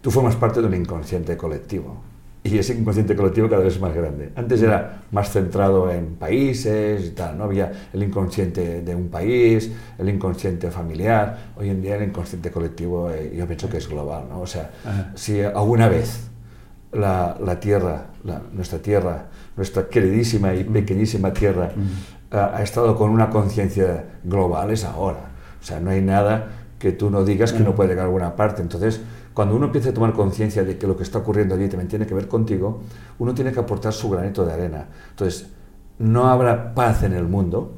[0.00, 2.02] Tú formas parte de un inconsciente colectivo
[2.42, 4.30] y ese inconsciente colectivo cada vez es más grande.
[4.34, 9.70] Antes era más centrado en países y tal, no había el inconsciente de un país,
[9.98, 11.52] el inconsciente familiar.
[11.56, 14.40] Hoy en día el inconsciente colectivo eh, yo pienso que es global, ¿no?
[14.40, 14.70] O sea,
[15.14, 16.27] si alguna vez
[16.92, 20.72] la, la Tierra, la, nuestra Tierra, nuestra queridísima y mm.
[20.72, 22.34] pequeñísima Tierra mm.
[22.34, 25.30] ha, estado con una conciencia global es ahora.
[25.60, 26.48] O sea, no hay nada
[26.78, 28.62] que tú no digas que no puede llegar a alguna parte.
[28.62, 29.00] Entonces,
[29.34, 32.06] cuando uno empieza a tomar conciencia de que lo que está ocurriendo allí también tiene
[32.06, 32.82] que ver contigo,
[33.18, 34.86] uno tiene que aportar su granito de arena.
[35.10, 35.48] Entonces,
[35.98, 37.74] no habrá paz en el mundo.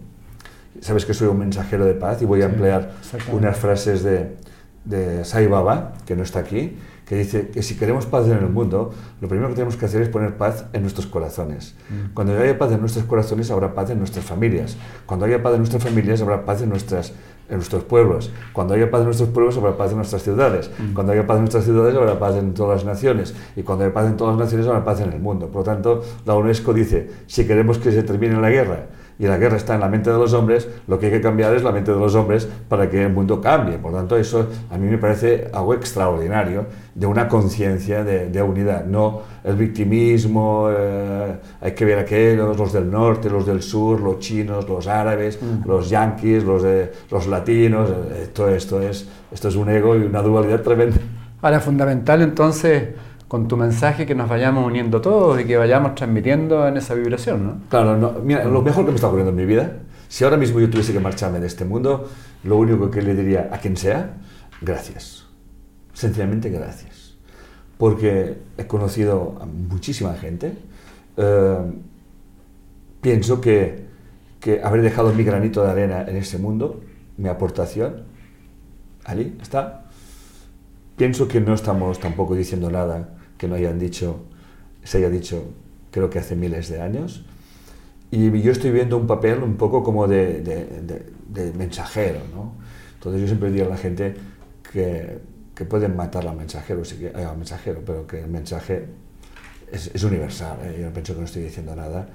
[0.80, 2.92] Sabes que soy un mensajero de paz y voy a emplear
[3.32, 4.36] unas frases de,
[4.84, 6.76] de Sai Baba, que no está aquí,
[7.10, 10.00] que dice que si queremos paz en el mundo, lo primero que tenemos que hacer
[10.00, 11.74] es poner paz en nuestros corazones.
[11.88, 12.14] Mm.
[12.14, 14.76] Cuando haya paz en nuestros corazones, habrá paz en nuestras familias.
[15.06, 17.12] Cuando haya paz en nuestras familias, habrá paz en, nuestras,
[17.48, 18.30] en nuestros pueblos.
[18.52, 20.70] Cuando haya paz en nuestros pueblos, habrá paz en nuestras ciudades.
[20.78, 20.94] Mm.
[20.94, 23.34] Cuando haya paz en nuestras ciudades, habrá paz en todas las naciones.
[23.56, 25.48] Y cuando haya paz en todas las naciones, habrá paz en el mundo.
[25.48, 28.86] Por lo tanto, la UNESCO dice, si queremos que se termine la guerra,
[29.20, 31.54] y la guerra está en la mente de los hombres, lo que hay que cambiar
[31.54, 33.76] es la mente de los hombres para que el mundo cambie.
[33.76, 39.20] Por tanto, eso a mí me parece algo extraordinario de una conciencia de, unidad, no
[39.44, 44.66] el victimismo, eh, hay que ver aquellos, los del norte, los del sur, los chinos,
[44.66, 45.68] los árabes, mm.
[45.68, 50.00] los yanquis, los, de, los latinos, eh, todo esto es, esto es un ego y
[50.00, 50.96] una dualidad tremenda.
[51.42, 52.88] Ahora, fundamental entonces
[53.30, 57.46] con tu mensaje que nos vayamos uniendo todos y que vayamos transmitiendo en esa vibración,
[57.46, 57.60] ¿no?
[57.68, 59.76] Claro, mira, lo mejor que me está ocurriendo en mi vida,
[60.08, 62.10] si ahora mismo yo tuviese que marcharme de este mundo,
[62.42, 64.16] lo único que le diría a quien sea,
[64.60, 65.26] gracias.
[65.92, 67.18] Sencillamente gracias.
[67.78, 70.58] Porque he conocido a muchísima gente.
[71.16, 71.58] Eh,
[73.00, 73.86] pienso que,
[74.40, 76.80] que haber dejado mi granito de arena en ese mundo,
[77.16, 78.02] mi aportación,
[79.04, 79.84] allí está.
[80.96, 84.20] Pienso que no estamos tampoco diciendo nada que no hayan dicho,
[84.84, 85.42] se haya dicho,
[85.90, 87.24] creo que hace miles de años.
[88.10, 92.52] Y yo estoy viendo un papel un poco como de, de, mensajero, ¿no?
[92.94, 94.14] Entonces yo siempre digo a la gente
[94.70, 95.20] que,
[95.54, 98.84] que pueden matar al mensajero, eh, al mensajero, pero que el mensaje
[99.72, 100.58] es, es universal.
[100.62, 100.76] ¿eh?
[100.78, 102.08] Yo no pienso que no estoy diciendo nada.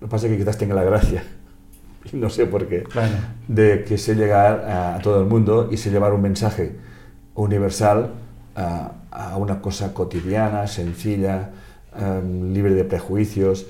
[0.00, 1.22] Lo que pasa es que quizás tenga la gracia,
[2.12, 2.82] y no sé por qué,
[3.46, 6.74] de que sé llegar a, todo el mundo y sé llevar un mensaje
[7.36, 8.14] universal
[8.56, 11.50] a, a una cosa cotidiana, sencilla,
[11.96, 13.66] em, libre de prejuicios,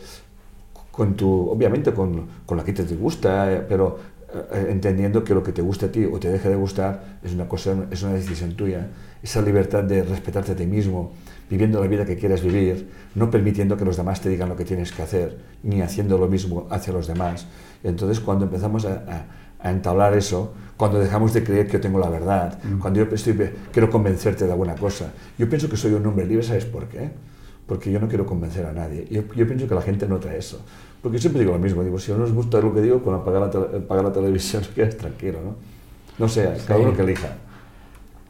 [0.90, 3.98] con tu, obviamente con, con la que te gusta, eh, pero
[4.34, 7.34] eh, entendiendo que lo que te guste a ti o te deje de gustar es
[7.34, 8.88] una cosa, es una decisión tuya.
[9.22, 11.12] Esa libertad de respetarte a ti mismo,
[11.50, 14.64] viviendo la vida que quieres vivir, no permitiendo que los demás te digan lo que
[14.64, 17.46] tienes que hacer, ni haciendo lo mismo hacia los demás.
[17.82, 19.26] Entonces, cuando empezamos a
[19.70, 22.78] entablar eso cuando dejamos de creer que yo tengo la verdad, mm.
[22.80, 23.38] cuando yo estoy,
[23.70, 25.12] quiero convencerte de alguna cosa.
[25.38, 27.08] Yo pienso que soy un hombre libre, ¿sabes por qué?
[27.66, 29.06] Porque yo no quiero convencer a nadie.
[29.08, 30.60] Yo, yo pienso que la gente nota eso.
[31.00, 33.14] Porque yo siempre digo lo mismo, digo, si no os gusta lo que digo, con
[33.14, 35.54] apagar la, apagar la televisión, quedas tranquilo, ¿no?
[36.18, 37.28] No sé, cada uno que elija.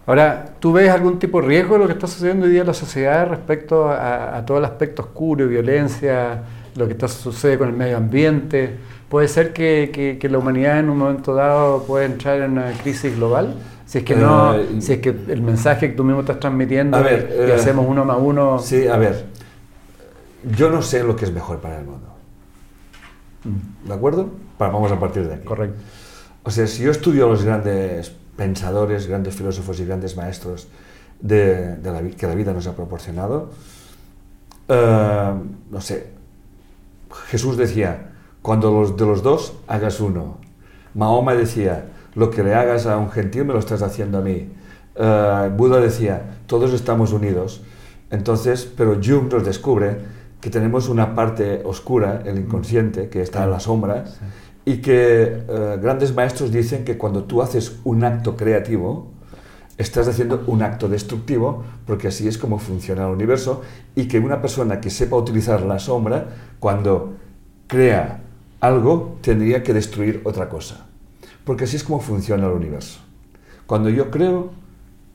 [0.05, 2.67] Ahora, ¿tú ves algún tipo de riesgo de lo que está sucediendo hoy día en
[2.67, 6.43] la sociedad respecto a, a todo el aspecto oscuro violencia,
[6.77, 8.77] lo que está, sucede con el medio ambiente?
[9.13, 13.15] Puede ser que, que, la humanidad en un momento dado pueda entrar en una crisis
[13.15, 13.57] global.
[13.85, 16.99] Si es que no, eh, si es que el mensaje que tú mismo estás transmitiendo
[16.99, 18.59] y eh, hacemos uno más uno.
[18.59, 19.27] Sí, a ver,
[20.57, 22.09] yo no sé lo que es mejor para el mundo.
[23.45, 23.89] Mm.
[23.89, 24.31] ¿De acuerdo?
[24.59, 25.45] vamos a partir de aquí.
[25.45, 25.77] Correcto.
[26.45, 30.69] O sea, si yo estudio a los grandes pensadores, grandes filósofos y grandes maestros
[31.21, 33.51] de, la, que la vida nos ha proporcionado,
[34.69, 35.35] eh,
[35.71, 36.07] no sé,
[37.29, 38.12] Jesús decía,
[38.43, 40.39] cuando los, de los dos hagas uno.
[40.95, 44.51] Mahoma decía, lo que le hagas a un gentil me lo estás haciendo a mí.
[44.95, 47.63] Uh, Buda decía, todos estamos unidos.
[48.11, 49.97] Entonces, pero Jung nos descubre
[50.41, 54.05] que tenemos una parte oscura, el inconsciente, que está en la sombra,
[54.65, 59.13] y que uh, grandes maestros dicen que cuando tú haces un acto creativo,
[59.79, 63.63] estás haciendo un acto destructivo, porque así es como funciona el universo,
[63.95, 66.27] y que una persona que sepa utilizar la sombra,
[66.61, 67.15] cuando
[67.67, 68.21] crea
[68.63, 70.87] algo tendría que destruir otra cosa.
[71.45, 73.01] Porque así es como funciona el universo.
[73.67, 74.53] Cuando yo creo,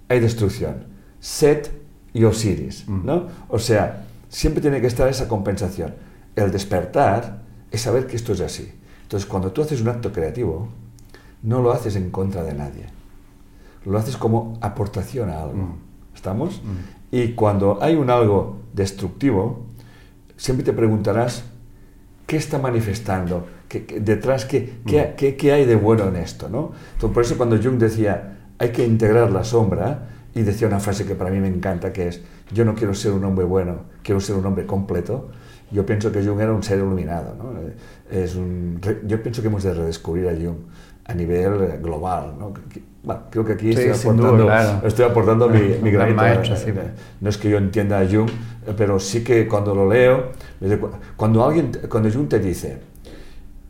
[0.09, 0.83] hay destrucción.
[1.21, 1.71] Set
[2.13, 3.27] y Osiris, ¿no?
[3.47, 5.95] O sea, siempre tiene que estar esa compensación.
[6.35, 8.69] El despertar es saber que esto es así.
[9.03, 10.67] Entonces, cuando tú haces un acto creativo,
[11.41, 12.85] no lo haces en contra de nadie.
[13.85, 15.77] Lo haces como aportación a algo.
[16.13, 16.61] ¿Estamos?
[17.11, 19.67] Y cuando hay un algo destructivo,
[20.35, 21.45] siempre te preguntarás
[22.27, 23.47] ¿Qué está manifestando?
[23.67, 25.37] ¿Qué, detrás, qué, qué, mm.
[25.37, 26.49] qué, hay de bueno en esto?
[26.49, 26.73] ¿no?
[26.93, 31.05] Entonces, por eso cuando Jung decía, hay que integrar la sombra, y decía una frase
[31.05, 32.21] que para mí me encanta, que es,
[32.53, 35.29] yo no quiero ser un hombre bueno, quiero ser un hombre completo,
[35.71, 37.35] yo pienso que Jung era un ser iluminado.
[37.35, 37.53] ¿no?
[38.09, 40.57] Es un, yo pienso que hemos de redescubrir a Jung
[41.05, 42.35] a nivel global.
[42.37, 42.53] ¿no?
[43.07, 44.51] Bueno, creo que aquí estoy, aportando,
[44.85, 46.21] estoy aportando mi, mi granito.
[47.21, 48.29] No es que yo entienda a Jung,
[48.75, 50.33] pero sí que cuando lo leo,
[51.15, 52.79] cuando, alguien, cuando Jung te dice,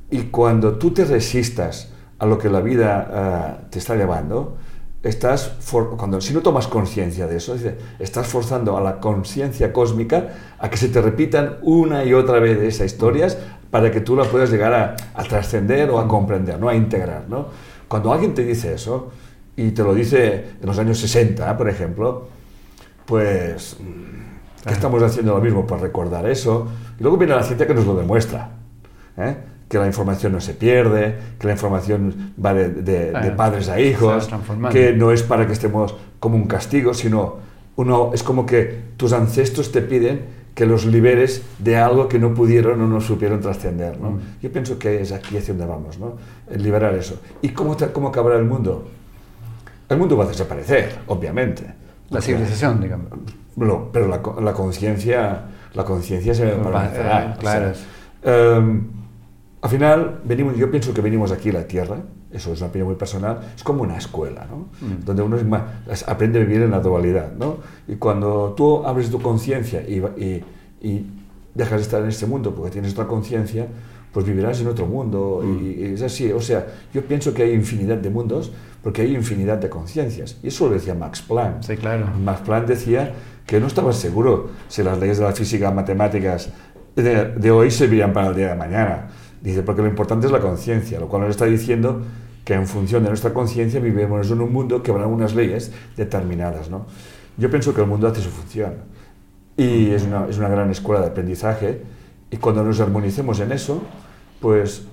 [0.09, 4.57] y cuando tú te resistas a lo que la vida ah, te está llevando,
[5.03, 5.51] estás
[5.95, 7.55] cuando si no tomas conciencia de eso,
[7.99, 12.57] estás forzando a la conciencia cósmica a que se te repitan una y otra vez
[12.57, 13.37] esas historias
[13.69, 16.69] para que tú la puedas llegar a, a trascender o a comprender, ¿no?
[16.69, 17.25] a integrar.
[17.29, 17.49] ¿no?
[17.87, 19.11] Cuando alguien te dice eso,
[19.57, 22.27] y te lo dice en los años 60, por ejemplo,
[23.05, 23.77] pues,
[24.65, 26.67] ¿qué estamos haciendo lo mismo para recordar eso?
[26.97, 28.51] Y luego viene la ciencia que nos lo demuestra.
[29.17, 29.35] ¿eh?
[29.67, 34.29] que la información no se pierde, que la información va de, de padres a hijos,
[34.71, 37.35] que no es para que estemos como un castigo, sino
[37.75, 42.33] uno es como que tus ancestros te piden que los liberes de algo que no
[42.33, 43.99] pudieron o no supieron trascender.
[43.99, 44.11] ¿no?
[44.11, 44.19] Mm.
[44.41, 46.15] Yo pienso que es aquí hacia donde vamos, ¿no?
[46.49, 47.21] El liberar eso.
[47.43, 48.87] ¿Y cómo, cómo acabará el mundo?
[49.89, 51.65] El mundo va a desaparecer, obviamente.
[52.09, 53.07] La civilización, digamos.
[53.91, 55.45] pero la, la conciencia
[55.77, 57.35] la conciencia se permanecerá.
[57.39, 57.71] Claro.
[58.23, 58.87] Em,
[59.61, 61.97] al final, venimos, yo pienso que venimos aquí a la Tierra,
[62.31, 64.67] eso es una opinión muy personal, es como una escuela, ¿no?
[64.85, 65.05] Mm.
[65.05, 65.37] donde uno
[66.07, 67.31] aprende a vivir en la dualidad.
[67.33, 67.57] ¿no?
[67.87, 70.43] Y cuando tú abres tu conciencia y, y,
[70.81, 71.05] y,
[71.53, 73.67] dejas de estar en este mundo porque tienes otra conciencia,
[74.11, 75.41] pues vivirás en otro mundo.
[75.43, 75.79] Y, mm.
[75.79, 76.31] y, es así.
[76.31, 78.51] O sea, yo pienso que hay infinidad de mundos
[78.87, 80.37] porque hay infinidad de conciencias.
[80.41, 81.61] Y eso lo decía Max Planck.
[81.61, 82.07] Sí, claro.
[82.23, 83.11] Max Planck decía
[83.45, 86.51] que no estaba seguro si las leyes de la física, matemáticas
[86.95, 89.09] de, de hoy servirían para el día de mañana.
[89.41, 92.01] Dice, porque lo importante es la conciencia, lo cual nos está diciendo
[92.45, 96.69] que en función de nuestra conciencia vivimos en un mundo que habrá unas leyes determinadas.
[96.69, 96.85] ¿no?
[97.35, 98.75] Yo pienso que el mundo hace su función
[99.57, 101.81] y es una, es una gran escuela de aprendizaje
[102.31, 103.83] y cuando nos armonicemos en eso,
[104.39, 104.83] pues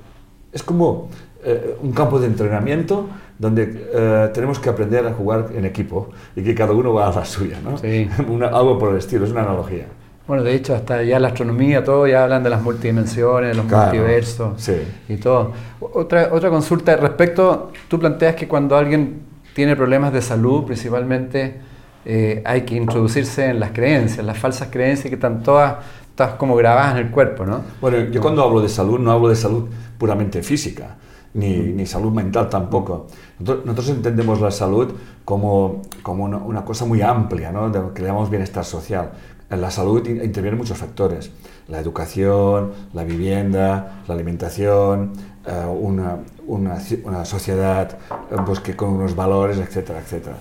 [0.55, 1.11] es como
[1.45, 6.43] eh, un campo de entrenamiento donde eh, tenemos que aprender a jugar en equipo y
[6.43, 7.77] que cada uno va a la suya, ¿no?
[7.77, 8.09] Sí.
[8.53, 9.87] algo por el estilo, es una analogía.
[10.27, 14.71] Bueno, de hecho, hasta ya la astronomía, todo, ya hablan de las multidimensiones, los multiversos
[15.07, 15.53] y todo.
[15.81, 19.21] Otra, otra consulta respecto, tú planteas que cuando alguien
[19.55, 21.61] tiene problemas de salud, principalmente,
[22.07, 25.77] eh, hay que introducirse en las creencias, las falsas creencias que están todas,
[26.15, 27.63] todas como grabadas en el cuerpo, ¿no?
[27.81, 30.97] Bueno, yo cuando hablo de salud, no hablo de salud puramente física,
[31.35, 33.07] ni, ni salud mental tampoco.
[33.39, 34.93] Nosotros, entendemos la salud
[35.25, 37.71] como, como una, una, cosa muy amplia, ¿no?
[37.71, 39.11] de que llamamos bienestar social
[39.51, 41.31] en la salud intervienen muchos factores.
[41.69, 45.13] La educación, la vivienda, la alimentación,
[45.47, 47.99] eh, una, una, una, sociedad
[48.31, 50.37] eh, pues, que con unos valores, etcétera, etcétera.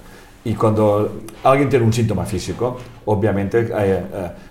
[0.46, 4.04] Y cuando alguien tiene un síntoma físico, obviamente eh,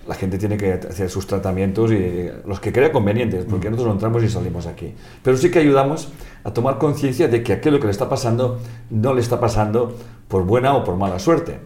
[0.08, 3.92] la gente tiene que hacer sus tratamientos y los que crea convenientes, porque nosotros no
[3.94, 4.94] entramos y salimos aquí.
[5.22, 6.08] Pero sí que ayudamos
[6.44, 9.94] a tomar conciencia de que aquello que le está pasando no le está pasando
[10.28, 11.58] por buena o por mala suerte.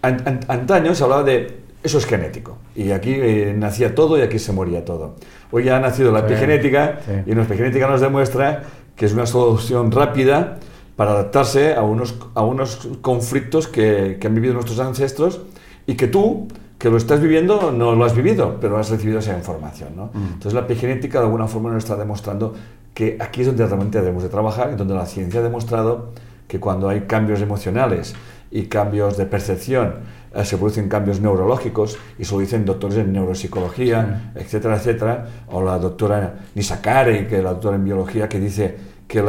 [0.00, 2.58] Antaño se hablaba de eso es genético.
[2.74, 5.16] Y aquí eh, nacía todo y aquí se moría todo.
[5.50, 8.62] Hoy ya ha nacido la epigenética y la epigenética nos demuestra
[8.96, 10.58] que es una solución rápida
[10.98, 15.42] para adaptarse a unos, a unos conflictos que, que, han vivido nuestros ancestros
[15.86, 19.32] y que tú, que lo estás viviendo, no lo has vivido, pero has recibido esa
[19.36, 19.90] información.
[19.94, 20.06] ¿no?
[20.06, 20.26] Mm.
[20.32, 22.52] Entonces la epigenética de alguna forma nos está demostrando
[22.94, 26.08] que aquí es donde realmente debemos de trabajar donde la ciencia ha demostrado
[26.48, 28.16] que cuando hay cambios emocionales
[28.50, 29.94] y cambios de percepción,
[30.34, 35.62] eh, se producen cambios neurológicos y se lo dicen doctores en neuropsicología, etcétera, etcétera, o
[35.62, 39.22] la doctora Nisakari, que es la doctora en biología, que dice que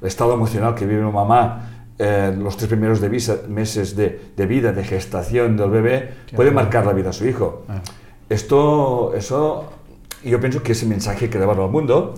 [0.00, 4.72] el estado emocional que vive una mamá eh, los tres primeros de meses de, vida,
[4.72, 7.64] de gestación del bebé, puede marcar la vida a su hijo.
[7.68, 7.80] Ah.
[8.28, 9.72] Esto, eso,
[10.22, 12.14] yo pienso que ese mensaje que llevarlo al mundo,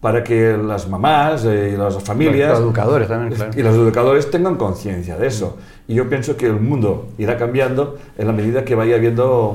[0.00, 4.56] para que las mamás eh, y las familias los educadores también, y los educadores tengan
[4.56, 5.56] conciencia de eso.
[5.86, 9.54] Y yo pienso que el mundo irá cambiando en la medida que vaya habiendo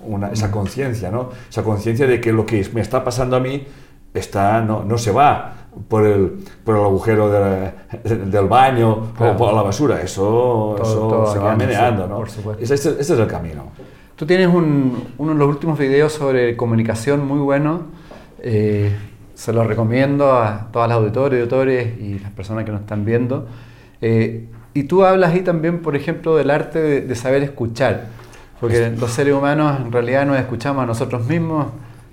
[0.00, 1.30] una, esa conciencia, ¿no?
[1.48, 3.64] Esa conciencia de que lo que me está pasando a mí
[4.12, 7.30] está, no, no se va por el, por el agujero
[8.02, 10.00] del baño o por la basura.
[10.00, 12.24] Eso, eso se va meneando, ¿no?
[12.58, 13.64] Ese, ese, es el camino.
[14.16, 17.82] Tú tienes un, uno de los últimos videos sobre comunicación muy bueno.
[18.40, 18.94] Eh,
[19.34, 23.46] se lo recomiendo a todas las auditores, auditores y las personas que nos están viendo.
[24.00, 28.08] Eh, y tú hablas ahí también, por ejemplo, del arte de, saber escuchar,
[28.60, 31.66] porque los seres humanos en realidad nos escuchamos a nosotros mismos.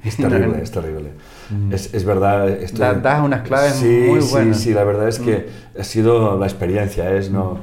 [0.04, 1.12] Es terrible, es terrible.
[1.50, 1.74] Mm.
[1.74, 2.50] Es, es, verdad.
[2.50, 4.58] Esto, das unas claves muy buenas.
[4.58, 5.82] Sí, sí, la verdad es que mm.
[5.82, 7.60] ha sido la experiencia, es no.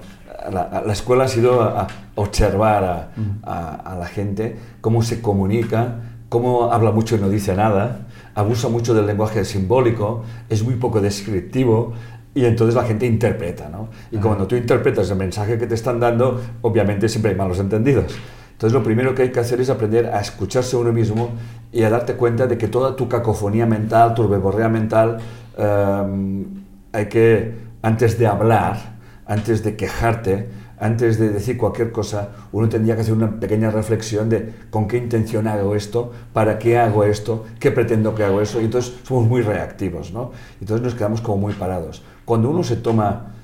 [0.53, 3.45] La, la, escuela ha sido a, observar a, mm.
[3.45, 5.97] a, a, la gente, cómo se comunica,
[6.29, 11.01] cómo habla mucho y no dice nada, abusa mucho del lenguaje simbólico, es muy poco
[11.01, 11.93] descriptivo
[12.35, 13.89] y entonces la gente interpreta, ¿no?
[14.13, 18.15] Y cuando tú interpretas el mensaje que te están dando, obviamente siempre hay malos entendidos.
[18.59, 21.31] Entonces lo primero que hay que hacer es aprender a escucharse uno mismo
[21.71, 25.19] y a darte cuenta de que toda tu cacofonía mental, tu verborrea mental,
[25.57, 26.45] em,
[26.93, 30.49] hay que, antes de hablar, antes de quejarte,
[30.81, 34.97] antes de decir cualquier cosa, uno tendría que hacer una pequeña reflexión de con qué
[34.97, 39.29] intención hago esto, para qué hago esto, qué pretendo que hago eso, y entonces somos
[39.29, 40.33] muy reactivos, ¿no?
[40.61, 42.03] Entonces nos quedamos como muy parados.
[42.25, 43.35] Cuando uno se toma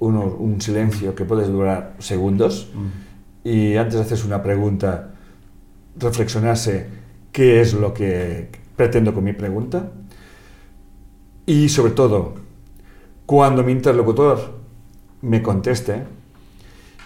[0.00, 3.03] un silencio que puede durar segundos mm.
[3.44, 5.14] Y antes de hacerse una pregunta,
[5.96, 6.86] reflexionarse
[7.30, 9.92] qué es lo que pretendo con mi pregunta
[11.46, 12.34] y sobre todo,
[13.26, 14.58] cuando mi interlocutor
[15.20, 16.04] me conteste,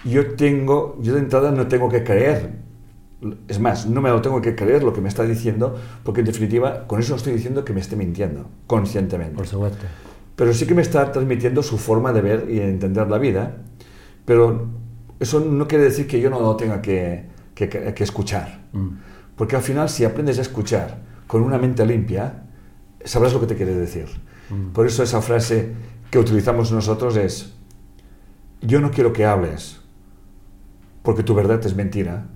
[0.04, 2.52] yo tengo, yo de entrada no tengo que creer,
[3.48, 6.26] es más, no me lo tengo que creer lo que me está diciendo, porque en
[6.26, 9.34] definitiva, con eso no estoy diciendo que me esté mintiendo, conscientemente.
[9.34, 9.84] Por supuesto.
[10.36, 13.56] Pero sí que me está transmitiendo su forma de ver y entender la vida,
[14.24, 14.68] pero
[15.20, 18.66] eso no quiere decir que yo no lo tenga que, que, escuchar.
[18.72, 18.88] Mm.
[19.36, 22.44] Porque al final, si aprendes a escuchar con una mente limpia,
[23.04, 24.06] sabrás lo que te quiere decir.
[24.50, 24.72] Mm.
[24.72, 25.72] Por eso esa frase
[26.10, 27.54] que utilizamos nosotros es,
[28.60, 29.80] yo no quiero que hables,
[31.02, 32.26] porque tu verdad es mentira.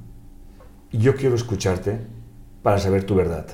[0.93, 2.01] Yo quiero escucharte
[2.63, 3.47] para saber tu verdad.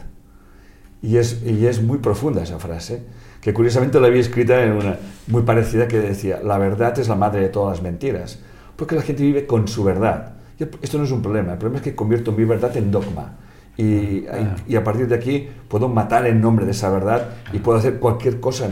[1.00, 3.04] Y es, y es muy profunda esa frase,
[3.40, 7.14] que curiosamente la había escrita en una muy parecida que decía, la verdad es la
[7.14, 8.40] madre de todas las mentiras,
[8.78, 10.34] porque la gente vive con su verdad.
[10.80, 13.36] esto no es un problema, el problema es que convierto mi verdad en dogma.
[13.76, 14.54] Y, ah.
[14.66, 17.98] y, a partir de aquí puedo matar en nombre de esa verdad y puedo hacer
[17.98, 18.68] cualquier cosa.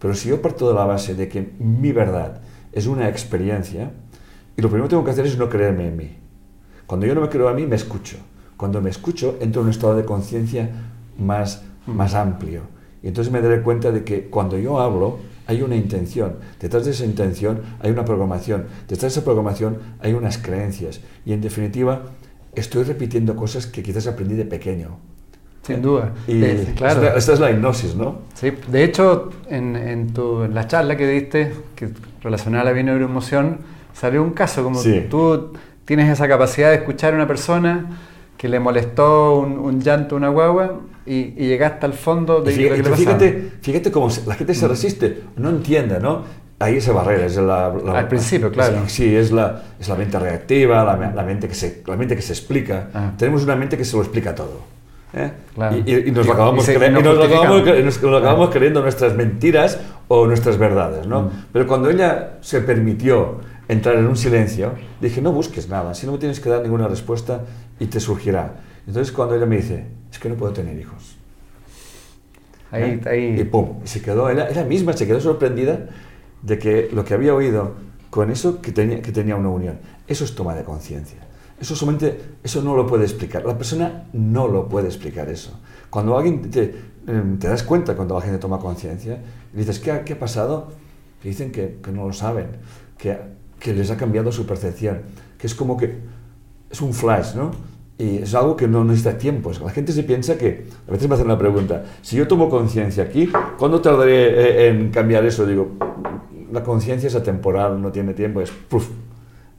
[0.00, 2.40] Pero si yo parto de la base de que mi verdad
[2.72, 3.92] es una experiencia
[4.56, 6.18] y lo primero que tengo que hacer es no creerme en mí.
[6.86, 8.16] Cuando yo no me creo a mí, me escucho.
[8.56, 10.68] Cuando me escucho, entro en un estado de conciencia
[11.16, 11.92] más, mm.
[11.92, 12.62] más amplio.
[13.04, 16.36] Y entonces me daré cuenta de que cuando yo hablo, hay una intención.
[16.60, 18.66] Detrás de esa intención hay una programación.
[18.88, 21.00] Detrás de esa programación hay unas creencias.
[21.24, 22.02] Y en definitiva,
[22.54, 24.98] estoy repitiendo cosas que quizás aprendí de pequeño.
[25.62, 26.12] Sin duda.
[26.26, 26.40] Y
[26.74, 27.16] claro.
[27.16, 28.18] esta, es la hipnosis, ¿no?
[28.34, 31.88] Sí, de hecho, en, en, tu, en la charla que diste, que
[32.22, 33.60] relacionada a la bioneuroemoción,
[33.94, 35.52] salió un caso como tú
[35.86, 37.86] tienes esa capacidad de escuchar a una persona
[38.36, 42.96] que le molestó un, llanto una guagua y, llegaste al fondo de fíjate, lo que
[42.96, 46.22] fíjate, fíjate cómo la gente se resiste, no entiende, ¿no?
[46.58, 48.84] Ahí esa barrera, es la, Al principio, claro.
[48.86, 52.22] sí, es la, es la mente reactiva, la, la, mente que se, la mente que
[52.22, 52.88] se explica.
[52.94, 53.12] Ah.
[53.18, 54.60] Tenemos una mente que se lo explica todo.
[55.14, 55.32] ¿eh?
[55.84, 61.06] Y, nos, lo acabamos, acabamos, creyendo nuestras mentiras o nuestras verdades.
[61.06, 61.22] ¿no?
[61.22, 61.30] Mm.
[61.52, 66.12] Pero cuando ella se permitió entrar en un silencio, dije, no busques nada, si no
[66.12, 67.42] me tienes que dar ninguna respuesta
[67.78, 68.60] y te surgirá.
[68.86, 71.16] Entonces cuando ella me dice, es que no puedo tener hijos.
[72.70, 73.08] Ahí, ¿Eh?
[73.08, 73.40] ahí.
[73.40, 75.88] Y pum, y se quedó, ella, ella misma se quedó sorprendida
[76.42, 77.74] de que lo que había oído
[78.10, 79.78] con eso que tenía, que tenía una unión.
[80.06, 81.18] Eso es toma de conciencia.
[81.60, 83.44] Eso solamente, eso no lo puede explicar.
[83.44, 85.58] La persona no lo puede explicar eso.
[85.88, 86.74] Cuando alguien te,
[87.06, 89.18] em, te das cuenta, cuando la gente toma conciencia,
[89.52, 90.72] y dices, ¿qué ha, ¿qué ha, pasado?
[91.22, 92.48] Dicen que, que, no lo saben,
[92.98, 93.16] que,
[93.58, 95.02] que les ha cambiado su percepción,
[95.38, 95.98] que es como que
[96.74, 97.52] es un flash, ¿no?
[97.96, 99.52] Y es algo que no necesita tiempo.
[99.62, 103.04] La gente se piensa que, a veces me hacen la pregunta, si yo tomo conciencia
[103.04, 105.46] aquí, ¿cuándo tardaré eh, en cambiar eso?
[105.46, 105.72] Digo,
[106.52, 108.88] la conciencia es atemporal, no tiene tiempo, es, puff,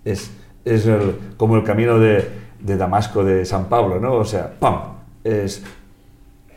[0.04, 0.30] es
[0.66, 0.88] es
[1.38, 2.28] como el camino de,
[2.60, 4.16] de, Damasco de San Pablo, ¿no?
[4.16, 4.96] O sea, ¡pam!
[5.24, 5.64] Es,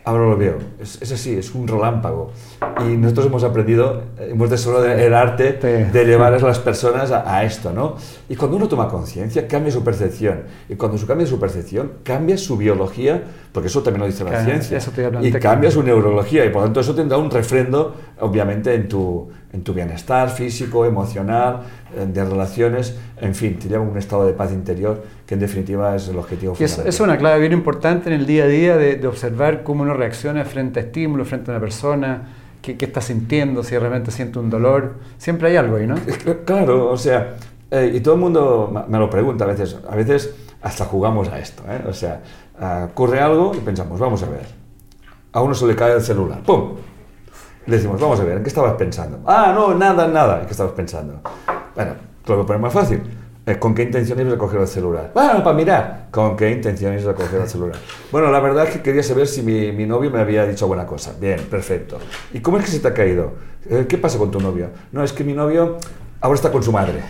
[0.09, 2.33] ahora lo veo, es, es, así, es un relámpago.
[2.81, 7.73] Y nosotros hemos aprendido, hemos desarrollado el arte de llevar a las personas a, esto,
[7.73, 7.97] ¿no?
[8.29, 10.45] Y cuando uno toma conciencia, cambia su percepción.
[10.69, 14.45] Y cuando su cambia su percepción, cambia su biología, porque eso también lo dice la
[14.45, 14.79] ciencia.
[15.21, 16.45] y cambia su neurología.
[16.47, 20.85] Y por lo tanto eso tendrá un refrendo, obviamente, en tu, en tu bienestar físico,
[20.85, 21.63] emocional,
[22.07, 25.97] de relaciones, en fin, te lleva a un estado de paz interior que en definitiva
[25.97, 26.87] es el objetivo final.
[26.87, 30.45] Es, una clave bien importante en el día a día de, observar cómo uno reacciona
[30.45, 32.29] frente a estímulos, frente a una persona,
[32.61, 34.97] qué, qué, está sintiendo, si realmente siente un dolor.
[35.17, 35.97] Siempre hay algo ahí, ¿no?
[36.45, 37.37] Claro, o sea,
[37.71, 41.39] eh, y todo el mundo me lo pregunta a veces, a veces hasta jugamos a
[41.39, 41.83] esto, ¿eh?
[41.87, 42.23] o sea,
[42.85, 44.47] ocurre algo y pensamos, vamos a ver,
[45.33, 46.77] a uno se le cae el celular, ¡pum!
[47.69, 49.21] Le decimos, vamos a ver, ¿en qué estabas pensando?
[49.27, 51.21] Ah, no, nada, nada, ¿en qué estabas pensando?
[51.75, 51.93] Bueno,
[52.25, 53.03] te lo voy a poner más fácil.
[53.45, 55.11] Eh, ¿Con qué intención ibas a coger el celular?
[55.13, 56.07] Bueno, para mirar.
[56.11, 57.77] ¿Con qué intención ibas a coger el celular?
[58.11, 60.87] Bueno, la verdad es que quería saber si mi, mi, novio me había dicho buena
[60.87, 61.13] cosa.
[61.21, 61.99] Bien, perfecto.
[62.33, 63.35] ¿Y cómo es que se te ha caído?
[63.69, 64.71] Eh, ¿Qué pasa con tu novio?
[64.91, 65.77] No, es que mi novio
[66.23, 67.03] ahora está con su madre.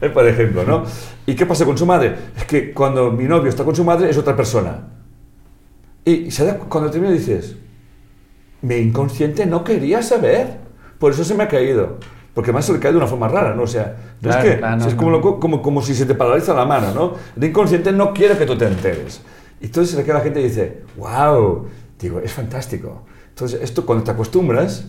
[0.14, 0.84] Por ejemplo, ¿no?
[1.26, 2.14] ¿Y qué pasa con su madre?
[2.38, 4.78] Es que cuando mi novio está con su madre es otra persona.
[6.06, 6.30] Y
[6.70, 7.54] cuando termina dices,
[8.62, 10.58] mi inconsciente no quería saber,
[10.98, 11.98] por eso se me ha caído
[12.38, 13.64] porque además se le cae de una forma rara, ¿no?
[13.64, 16.94] O sea, no es que es como, como, como, si se te paraliza la mano,
[16.94, 17.14] ¿no?
[17.36, 19.20] El inconsciente no quiere que tú te enteres.
[19.60, 21.66] Y entonces se le queda la gente y dice, wow,
[21.98, 23.02] digo, es fantástico.
[23.30, 24.86] Entonces, esto cuando te acostumbras,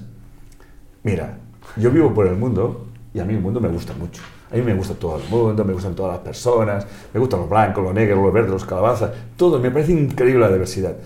[1.01, 1.39] mira,
[1.75, 4.21] yo vivo por el mundo y a mí el mundo me gusta mucho.
[4.51, 7.49] A mí me gusta todo el mundo, me gustan todas las personas, me gustan los
[7.49, 9.57] blancos, los negros, los verdes, los calabazas, todo.
[9.57, 10.97] Me parece increíble la diversidad.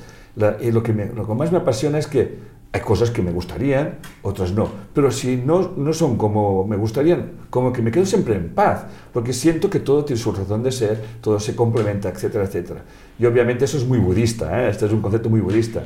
[0.59, 3.99] y lo que, lo que más me apasiona es que hay cosas que me gustarían,
[4.23, 4.67] otras no.
[4.95, 8.85] Pero si no, no son como me gustarían, como que me quedo siempre en paz,
[9.13, 12.81] porque siento que todo tiene su razón de ser, todo se complementa, etcétera, etcétera.
[13.19, 14.71] Y obviamente eso es muy budista, ¿eh?
[14.71, 15.83] este es un concepto muy budista.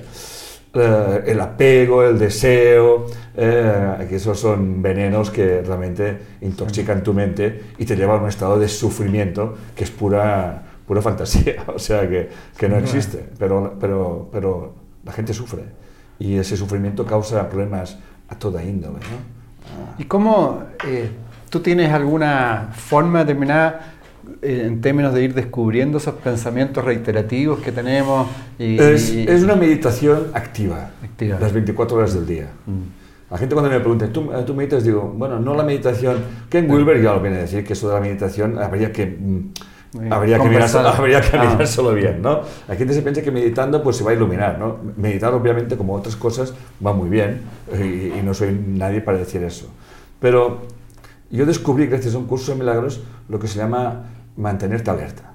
[0.73, 7.63] Eh, el apego, el deseo, eh, que esos son venenos que realmente intoxican tu mente
[7.77, 12.07] y te llevan a un estado de sufrimiento que es pura, pura fantasía, o sea,
[12.07, 14.73] que, que no existe, pero, pero, pero
[15.03, 15.86] la gente sufre
[16.19, 17.97] y ese sufrimiento causa problemas
[18.29, 18.99] a toda índole.
[18.99, 19.37] ¿no?
[19.97, 21.09] ¿Y cómo eh,
[21.49, 23.93] tú tienes alguna forma determinada
[24.41, 28.27] eh, en términos de ir descubriendo esos pensamientos reiterativos que tenemos?
[28.59, 32.49] Y, es, es, una meditación activa, activa, las 24 horas del día.
[32.65, 32.97] Mm.
[33.29, 34.85] La gente cuando me pregunta, ¿tú, ¿tú, meditas?
[34.85, 36.17] Digo, bueno, no la meditación.
[36.49, 39.05] Ken Wilber ya lo viene a decir, que eso de la meditación habría que...
[39.05, 39.51] Mm,
[40.09, 41.91] Habría que, mirárselo, habría que ah.
[41.93, 42.41] bien, ¿no?
[42.67, 44.77] La gente se piensa que meditando pues se va a iluminar, ¿no?
[44.97, 46.53] Meditar obviamente como otras cosas
[46.85, 47.41] va muy bien
[47.73, 49.67] y, no soy nadie para decir eso.
[50.19, 50.61] Pero
[51.31, 54.03] yo descubrí gracias a un curso de milagros lo que se llama
[54.35, 55.33] mantenerte alerta.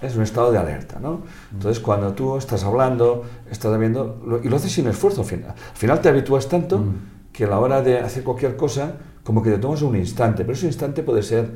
[0.00, 1.20] Es un estado de alerta, ¿no?
[1.52, 5.50] Entonces cuando tú estás hablando, estás viendo, y lo haces sin esfuerzo al final.
[5.50, 6.94] Al final te habitúas tanto mm.
[7.32, 10.54] que a la hora de hacer cualquier cosa, como que te tomas un instante, pero
[10.54, 11.50] ese instante puede ser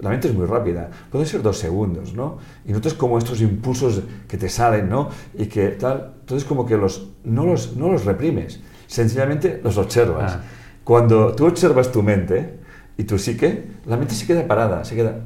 [0.00, 2.38] la mente es muy rápida, pueden ser dos segundos, ¿no?
[2.64, 5.10] Y notas como estos impulsos que te salen, ¿no?
[5.34, 10.36] Y que tal, entonces como que los, no, los, no los reprimes, sencillamente los observas.
[10.36, 10.42] Ah.
[10.84, 12.58] Cuando tú observas tu mente
[12.96, 15.20] y tu psique, la mente se queda parada, se queda,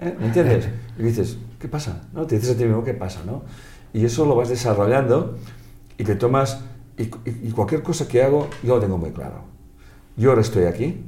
[0.00, 0.14] ¿eh?
[0.18, 0.68] ¿me entiendes?
[0.98, 2.02] Y dices, ¿qué pasa?
[2.12, 2.26] ¿No?
[2.26, 3.22] Te dices a ti mismo, ¿qué pasa?
[3.24, 3.42] ¿no?
[3.94, 5.38] Y eso lo vas desarrollando
[5.96, 6.60] y te tomas,
[6.98, 9.44] y, y cualquier cosa que hago, yo lo tengo muy claro.
[10.16, 11.04] Yo ahora estoy aquí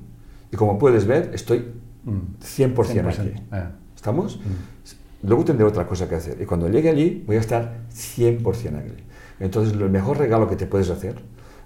[0.50, 1.66] y como puedes ver, estoy
[2.06, 3.32] 100%, aquí.
[3.50, 3.70] Ah.
[3.94, 4.38] ¿Estamos?
[4.38, 5.26] Mm.
[5.28, 6.40] Luego tendré otra cosa que hacer.
[6.40, 9.04] Y cuando llegue allí, voy a estar 100% aquí.
[9.38, 11.16] Entonces, el mejor regalo que te puedes hacer,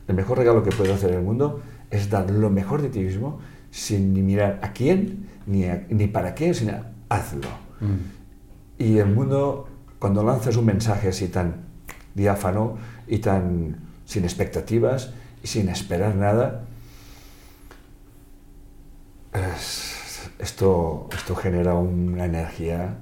[0.08, 3.00] el mejor regalo que puedes hacer en el mundo, es dar lo mejor de ti
[3.00, 6.72] mismo sin ni mirar a quién, ni, ni para qué, sino
[7.08, 7.48] hazlo.
[7.80, 8.82] Mm.
[8.82, 9.68] Y el mundo,
[9.98, 11.66] cuando lanzas un mensaje así tan
[12.14, 12.76] diáfano
[13.06, 15.12] y tan sin expectativas
[15.42, 16.64] y sin esperar nada,
[19.32, 19.95] es,
[20.38, 22.96] esto, esto genera una energía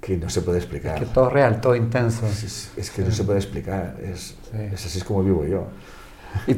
[0.00, 0.94] que no se puede explicar.
[0.94, 2.26] Es que todo real, todo intenso.
[2.26, 5.66] Es, que no se puede explicar, es, es, así es como vivo yo.
[6.46, 6.56] Y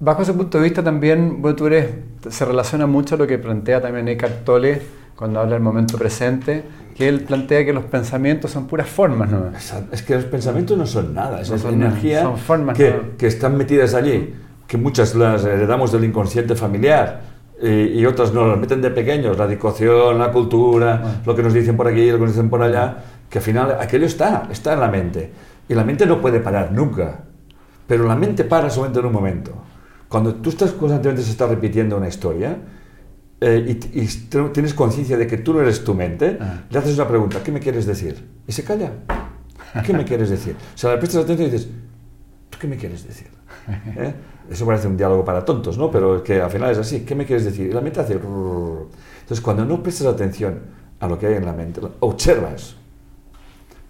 [0.00, 1.88] bajo ese punto de vista también, bueno, tú eres,
[2.28, 4.82] se relaciona mucho a lo que plantea también Eckhart Tolle
[5.14, 6.64] cuando habla del momento presente,
[6.96, 9.52] que él plantea que los pensamientos son puras formas, ¿no?
[9.92, 13.92] Es que los pensamientos no son nada, son energía son formas, que, que están metidas
[13.92, 14.34] allí,
[14.66, 17.20] que muchas las heredamos del inconsciente familiar
[17.62, 21.22] y, otras no, las meten de pequeños, la educación, la cultura, ah.
[21.26, 22.96] lo que nos dicen por aquí, lo que nos dicen por allá,
[23.28, 25.30] que al final aquello está, está en la mente.
[25.68, 27.20] Y la mente no puede parar nunca,
[27.86, 29.52] pero la mente para solamente en un momento.
[30.08, 32.56] Cuando tú estás constantemente se está repitiendo una historia
[33.40, 34.04] eh, y,
[34.52, 36.62] tienes conciencia de que tú no eres tu mente, ah.
[36.68, 38.26] le haces una pregunta, ¿qué me quieres decir?
[38.46, 38.92] Y se calla.
[39.84, 40.56] ¿Qué me quieres decir?
[40.74, 41.68] O sea, le prestas atención y dices,
[42.48, 43.28] ¿tú qué me quieres decir?
[43.96, 44.14] ¿Eh?
[44.50, 45.90] Eso parece un diálogo para tontos, ¿no?
[45.90, 47.04] Pero es que al final es así.
[47.04, 47.68] ¿Qué me quieres decir?
[47.68, 48.14] Y la mente hace...
[48.14, 50.58] Entonces, cuando no prestas atención
[50.98, 52.74] a lo que hay en la mente, observas,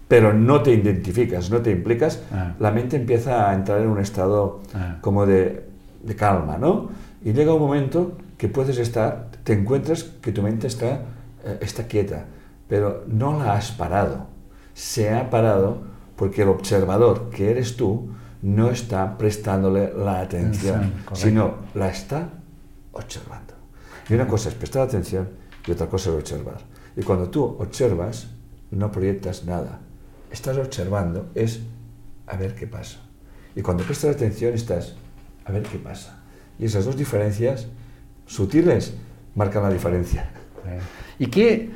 [0.07, 2.53] pero no te identificas, no te implicas, ah.
[2.59, 4.97] la mente empieza a entrar en un estado ah.
[5.01, 5.67] como de,
[6.03, 6.89] de, calma, ¿no?
[7.23, 11.05] Y llega un momento que puedes estar, te encuentras que tu mente está,
[11.43, 12.25] eh, está quieta,
[12.67, 14.27] pero no la has parado.
[14.73, 15.79] Se ha parado
[16.15, 18.09] porque el observador, que eres tú,
[18.41, 22.29] no está prestándole la atención, sino la está
[22.93, 23.53] observando.
[24.09, 25.29] Y una cosa es prestar atención
[25.65, 26.59] y otra cosa es observar.
[26.95, 28.27] Y cuando tú observas,
[28.71, 29.79] no proyectas nada.
[30.31, 31.61] Estás observando, es
[32.27, 32.99] a ver qué pasa.
[33.55, 34.95] Y cuando prestas atención, estás
[35.45, 36.23] a ver qué pasa.
[36.57, 37.67] Y esas dos diferencias
[38.25, 38.93] sutiles
[39.35, 40.31] marcan la diferencia.
[41.19, 41.69] ¿Y qué,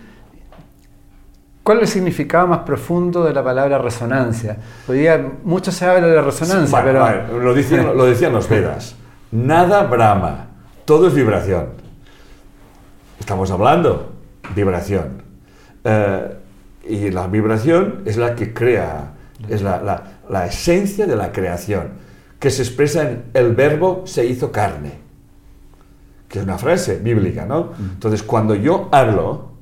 [1.66, 4.58] ¿Cuál es el significado más profundo de la palabra resonancia?
[4.88, 7.40] Hoy día mucho se habla de la resonancia, pero...
[7.40, 8.96] lo, decían, lo decían los Vedas.
[9.32, 10.46] Nada brama,
[10.86, 11.70] todo es vibración.
[13.20, 14.14] Estamos hablando,
[14.54, 15.24] vibración.
[15.84, 16.38] Eh,
[16.88, 19.14] y la vibración es la que crea,
[19.50, 21.94] es la, la, esencia de la creación,
[22.40, 25.00] que se expresa en el verbo se hizo carne,
[26.30, 27.72] que es una frase bíblica, ¿no?
[27.76, 27.90] Mm.
[27.94, 29.55] Entonces, cuando yo hablo,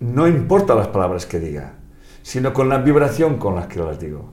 [0.00, 1.74] no importa las palabras que diga,
[2.22, 4.32] sino con la vibración con las que las digo.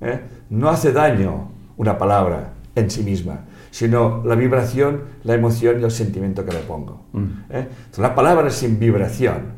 [0.00, 0.20] ¿eh?
[0.50, 5.90] No hace daño una palabra en sí misma, sino la vibración, la emoción y el
[5.90, 7.04] sentimiento que le pongo.
[7.12, 7.24] Mm.
[7.50, 7.68] ¿eh?
[7.68, 9.52] Entonces, la palabra sin vibración,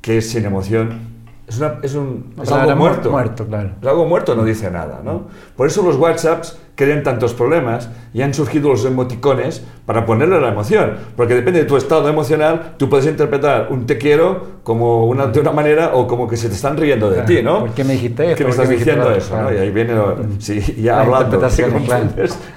[0.00, 1.14] que es sin emoción,
[1.46, 3.10] es, un, algo muerto.
[3.10, 3.72] muerto claro.
[3.80, 5.00] Es algo muerto, no dice nada.
[5.04, 5.28] ¿no?
[5.56, 10.48] Por eso los WhatsApps crean tantos problemas y han surgido los emoticones para ponerle la
[10.48, 10.94] emoción.
[11.16, 15.40] Porque depende de tu estado emocional, tú puedes interpretar un te quiero como una, de
[15.40, 17.60] una manera o como que se te están riendo de ti, ¿no?
[17.60, 18.38] ¿Por qué me dijiste esto?
[18.38, 19.40] ¿Qué me estás diciendo eso?
[19.40, 19.52] ¿no?
[19.52, 19.94] Y ahí viene,
[20.38, 21.38] sí, ya hablando,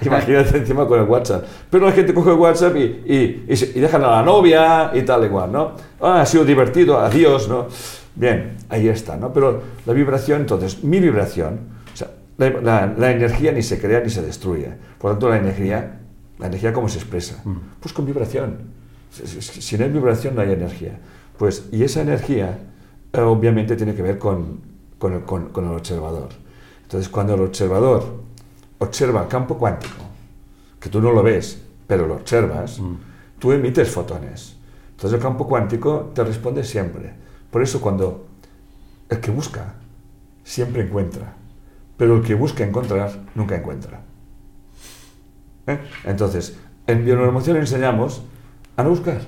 [0.02, 1.44] imagínate encima con el WhatsApp.
[1.70, 5.24] Pero la gente coge el WhatsApp y, y, y, dejan a la novia y tal
[5.24, 5.72] igual, ¿no?
[6.00, 7.66] Ah, ha sido divertido, adiós, ¿no?
[8.14, 9.32] Bien, ahí está, ¿no?
[9.32, 11.77] Pero la vibración, entonces, mi vibración,
[12.38, 14.72] la, energía ni se crea ni se destruye.
[14.98, 16.00] Por lo tanto, la energía,
[16.38, 17.40] la energía ¿cómo se expresa?
[17.44, 17.56] Mm.
[17.80, 18.78] Pues con vibración.
[19.10, 20.98] Si no hay vibración, no hay energía.
[21.36, 22.58] Pues, y esa energía,
[23.12, 24.60] eh, obviamente, tiene que ver con,
[24.98, 26.28] con, el, con, el observador.
[26.82, 28.22] Entonces, cuando el observador
[28.78, 30.04] observa el campo cuántico,
[30.80, 32.94] que tú no lo ves, pero lo observas, mm.
[33.38, 34.56] tú emites fotones.
[34.90, 38.26] Entonces, el campo cuántico te responde siempre por eso cuando
[39.08, 39.74] el que busca
[40.44, 41.34] siempre encuentra,
[41.98, 44.00] pero el que busca encontrar nunca encuentra.
[45.66, 45.78] ¿Eh?
[46.04, 48.22] Entonces, en bioneuroemoción enseñamos
[48.76, 49.20] a no buscar.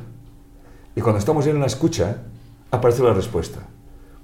[0.96, 2.22] Y cuando estamos en la escucha,
[2.70, 3.60] aparece la respuesta.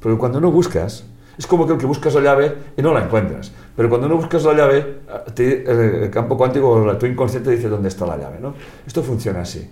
[0.00, 1.04] Pero cuando no buscas,
[1.36, 3.52] es como que el que buscas la llave y no la encuentras.
[3.76, 5.00] Pero cuando no buscas la llave,
[5.36, 8.38] el campo cuántico o tu inconsciente dice dónde está la llave.
[8.40, 8.54] ¿no?
[8.86, 9.68] Esto funciona así.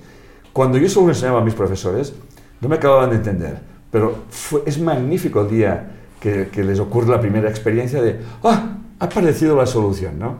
[0.52, 2.12] Cuando yo solo enseñaba a mis profesores,
[2.60, 3.58] no me acababan de entender.
[3.90, 4.24] Pero
[4.66, 5.90] es magnífico el día
[6.24, 8.78] que, les ocurre la primera experiencia de, ¡ah!
[8.98, 10.38] Ha aparecido la solución, ¿no?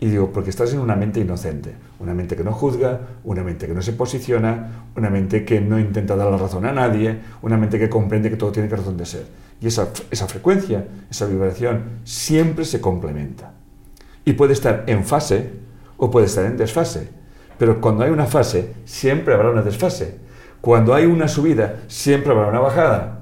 [0.00, 3.66] Y digo, porque estás en una mente inocente, una mente que no juzga, una mente
[3.66, 7.58] que no se posiciona, una mente que no intenta dar la razón a nadie, una
[7.58, 9.26] mente que comprende que todo tiene razón de ser.
[9.60, 13.52] Y esa, esa frecuencia, esa vibración, siempre se complementa.
[14.24, 15.50] Y puede estar en fase
[15.96, 17.08] o puede estar en desfase.
[17.58, 20.16] Pero cuando hay una fase, siempre habrá una desfase.
[20.60, 23.17] Cuando hay una subida, siempre habrá una bajada.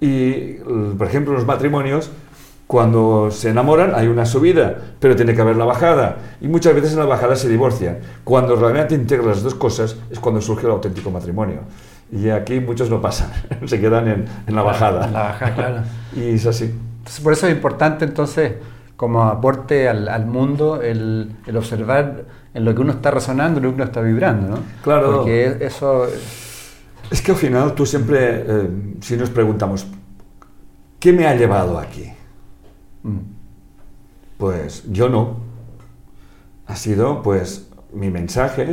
[0.00, 0.54] Y,
[0.98, 2.10] por ejemplo, los matrimonios,
[2.66, 6.16] cuando se enamoran hay una subida, pero tiene que haber la bajada.
[6.40, 7.98] Y muchas veces en la bajada se divorcian.
[8.24, 11.60] Cuando realmente integran las dos cosas es cuando surge el auténtico matrimonio.
[12.10, 13.30] Y aquí muchos no pasan,
[13.66, 15.06] se quedan en, la bajada.
[15.06, 15.76] En la bajada, claro.
[16.16, 16.74] y es así.
[17.22, 18.52] por eso es importante entonces,
[18.96, 23.70] como aporte al, mundo, el, el, observar en lo que uno está resonando, en lo
[23.70, 24.58] que uno está vibrando, ¿no?
[24.82, 25.16] Claro.
[25.16, 26.06] Porque eso
[27.14, 28.68] es que al final tú siempre, eh,
[29.00, 29.86] si nos preguntamos,
[30.98, 32.12] ¿qué me ha llevado aquí?
[33.04, 33.18] Mm.
[34.36, 35.36] Pues yo no.
[36.66, 38.66] Ha sido pues mi mensaje,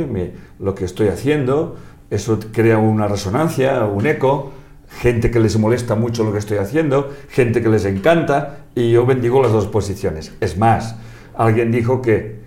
[0.58, 1.76] lo que estoy haciendo,
[2.10, 4.50] eso crea una resonancia, un eco,
[4.88, 9.06] gente que les molesta mucho lo que estoy haciendo, gente que les encanta, y yo
[9.06, 10.32] bendigo las dos posiciones.
[10.40, 10.96] Es más,
[11.36, 12.42] alguien dijo que,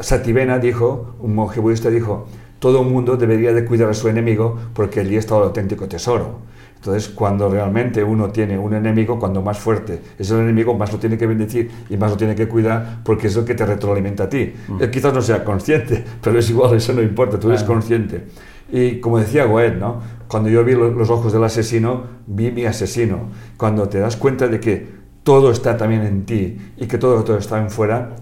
[0.00, 2.26] Sativena dijo, un monje budista dijo,
[2.64, 6.38] todo el mundo debería de cuidar a su enemigo porque allí está el auténtico tesoro.
[6.76, 10.98] Entonces, cuando realmente uno tiene un enemigo, cuando más fuerte es el enemigo, más lo
[10.98, 14.24] tiene que bendecir y más lo tiene que cuidar porque es el que te retroalimenta
[14.24, 14.54] a ti.
[14.66, 14.80] Mm.
[14.80, 18.28] Él quizás no sea consciente, pero es igual, eso no importa, tú eres consciente.
[18.72, 20.00] Y como decía Goethe, ¿no?
[20.26, 23.28] cuando yo vi los ojos del asesino, vi mi asesino.
[23.58, 24.88] Cuando te das cuenta de que
[25.22, 28.16] todo está también en ti y que todo, todo está en fuera,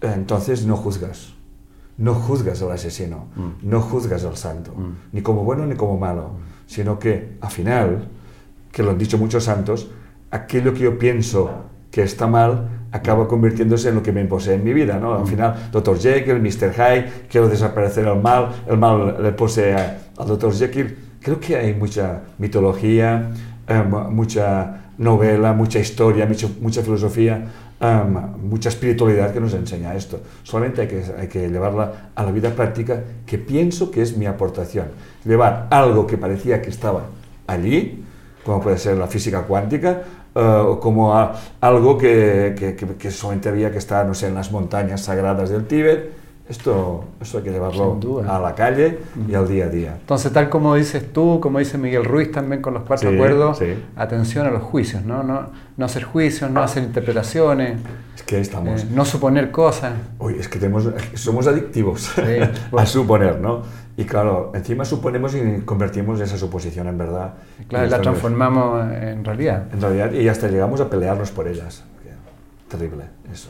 [0.00, 1.37] entonces no juzgas
[1.98, 3.68] no juzgas al asesino, mm.
[3.68, 4.92] no juzgas al santo, mm.
[5.12, 6.30] ni como bueno ni como malo,
[6.66, 8.08] sino que al final,
[8.72, 9.90] que lo han dicho muchos santos,
[10.30, 11.50] aquello que yo pienso
[11.90, 15.14] que está mal acaba convirtiéndose en lo que me posee en mi vida, ¿no?
[15.14, 15.26] Al mm.
[15.26, 15.98] final, Dr.
[15.98, 16.72] Jekyll, Mr.
[16.72, 20.54] Hyde, quiero desaparecer el mal, el mal le posee al Dr.
[20.54, 20.96] Jekyll.
[21.20, 23.30] Creo que hay mucha mitología,
[23.66, 27.46] eh, mucha novela, mucha historia, mucha, mucha filosofía
[27.80, 30.20] mucha espiritualidad que nos enseña esto.
[30.42, 34.26] Solamente hay que, hay que llevarla a la vida práctica, que pienso que es mi
[34.26, 34.86] aportación.
[35.24, 37.04] Llevar algo que parecía que estaba
[37.46, 38.04] allí,
[38.44, 40.02] como puede ser la física cuántica,
[40.34, 41.14] o como
[41.60, 45.66] algo que, que, que, solamente había que estar, no sé, en las montañas sagradas del
[45.66, 46.12] Tíbet,
[46.48, 49.96] esto, esto hay que llevarlo a la calle y al día a día.
[50.00, 53.60] Entonces, tal como dices tú, como dice Miguel Ruiz también con los cuatro acuerdos,
[53.96, 55.22] atención a los juicios, ¿no?
[55.22, 57.78] No, no hacer juicios, no hacer interpretaciones.
[58.16, 58.82] Es que estamos.
[58.82, 59.92] Eh, no suponer cosas.
[60.18, 62.12] Uy, es que tenemos, somos adictivos
[62.76, 63.62] a suponer, ¿no?
[63.98, 67.34] Y claro, encima suponemos y convertimos esa suposición en verdad.
[67.68, 69.64] Claro, y la transformamos en realidad.
[69.72, 71.84] En realidad, y hasta llegamos a pelearnos por ellas.
[72.68, 73.48] Terrible, eso.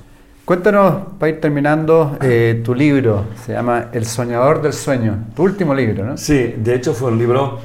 [0.49, 5.75] Cuéntanos, para ir terminando, eh, tu libro, se llama El soñador del sueño, tu último
[5.75, 6.17] libro, ¿no?
[6.17, 7.59] Sí, de hecho fue un libro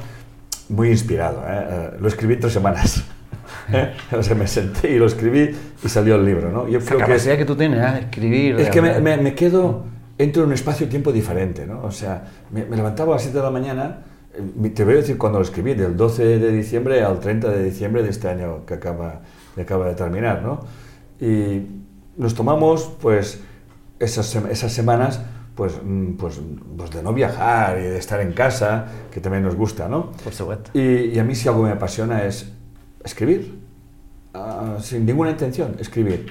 [0.68, 1.66] muy inspirado, ¿eh?
[1.66, 3.02] Eh, lo escribí en tres semanas.
[4.12, 6.68] o sea, me senté y lo escribí y salió el libro, ¿no?
[6.68, 8.00] Yo creo La capacidad que, tú tienes, ¿eh?
[8.00, 8.60] escribir...
[8.60, 9.84] Es que me, me, quedo,
[10.18, 11.84] entro en un espacio-tiempo diferente, ¿no?
[11.84, 14.00] O sea, me, levantaba a las 7 de la mañana,
[14.74, 18.02] te voy a decir cuando lo escribí, del 12 de diciembre al 30 de diciembre
[18.02, 19.22] de este año que acaba,
[19.54, 20.60] que acaba de terminar, ¿no?
[21.18, 21.83] Y
[22.16, 23.40] nos tomamos pues
[23.98, 25.20] esas, esas semanas
[25.54, 26.40] pues, mm, pues,
[26.76, 30.10] pues, de no viajar y de estar en casa, que también nos gusta, ¿no?
[30.24, 30.70] Por supuesto.
[30.74, 32.50] Y, y a mí si algo me apasiona es
[33.04, 33.58] escribir,
[34.34, 36.26] uh, sin ninguna intención, escribir.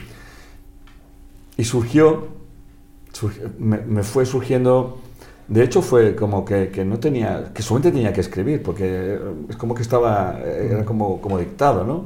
[1.55, 2.27] Y surgió,
[3.13, 4.99] surgió me, me, fue surgiendo,
[5.47, 9.55] de hecho fue como que, que, no tenía, que solamente tenía que escribir, porque es
[9.55, 12.05] como que estaba, era como, como dictado, ¿no?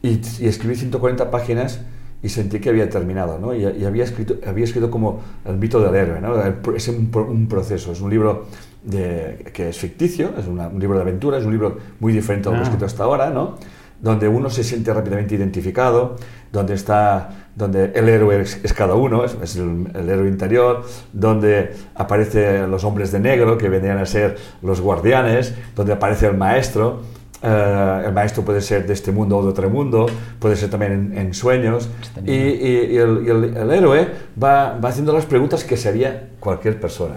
[0.00, 1.80] Y, y escribí 140 páginas
[2.22, 3.54] y sentí que había terminado, ¿no?
[3.54, 6.34] Y, y, había, escrito, había escrito como el mito del héroe, ¿no?
[6.74, 8.46] Es un, un proceso, es un libro
[8.82, 12.48] de, que es ficticio, es una, un libro de aventura, es un libro muy diferente
[12.48, 13.56] a lo que he escrito hasta ahora, ¿no?
[14.00, 16.16] Donde uno se siente rápidamente identificado,
[16.52, 20.84] donde está, donde el héroe es, es cada uno, es, es el, el, héroe interior,
[21.12, 26.36] donde aparecen los hombres de negro que vendrían a ser los guardianes, donde aparece el
[26.36, 27.02] maestro,
[27.40, 30.06] Uh, el maestro puede ser de este mundo o de otro mundo,
[30.40, 31.88] puede ser también en, en sueños.
[32.26, 34.08] Y, y, y, el, y el, el, héroe
[34.42, 37.14] va, va, haciendo las preguntas que sería cualquier persona.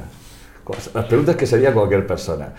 [0.93, 2.53] Las preguntas que sería cualquier persona.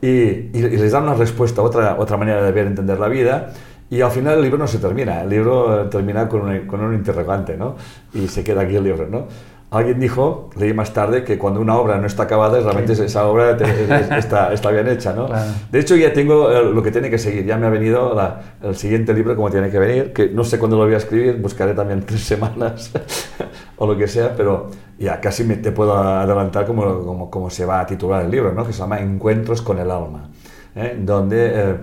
[0.00, 3.52] Y, les dan una respuesta, otra, otra manera de ver, entender la vida.
[3.90, 6.94] Y al final el libro no se termina, el libro termina con un, con un
[6.94, 7.74] interrogante, ¿no?
[8.12, 9.26] Y se queda aquí el libro, ¿no?
[9.70, 13.02] Alguien dijo, leí más tarde, que cuando una obra no está acabada, realmente sí.
[13.02, 13.64] esa obra te,
[14.18, 15.26] está, está, bien hecha, ¿no?
[15.26, 15.50] Claro.
[15.70, 17.44] De hecho, ya tengo eh, lo que tiene que seguir.
[17.44, 20.58] Ya me ha venido la, el siguiente libro como tiene que venir, que no sé
[20.58, 22.92] cuándo lo voy a escribir, buscaré también tres semanas
[23.76, 27.66] o lo que sea, pero ya casi me, te puedo adelantar cómo, cómo, cómo, se
[27.66, 28.66] va a titular el libro, ¿no?
[28.66, 30.30] Que se llama Encuentros con el alma,
[30.76, 30.96] ¿eh?
[30.98, 31.76] donde eh,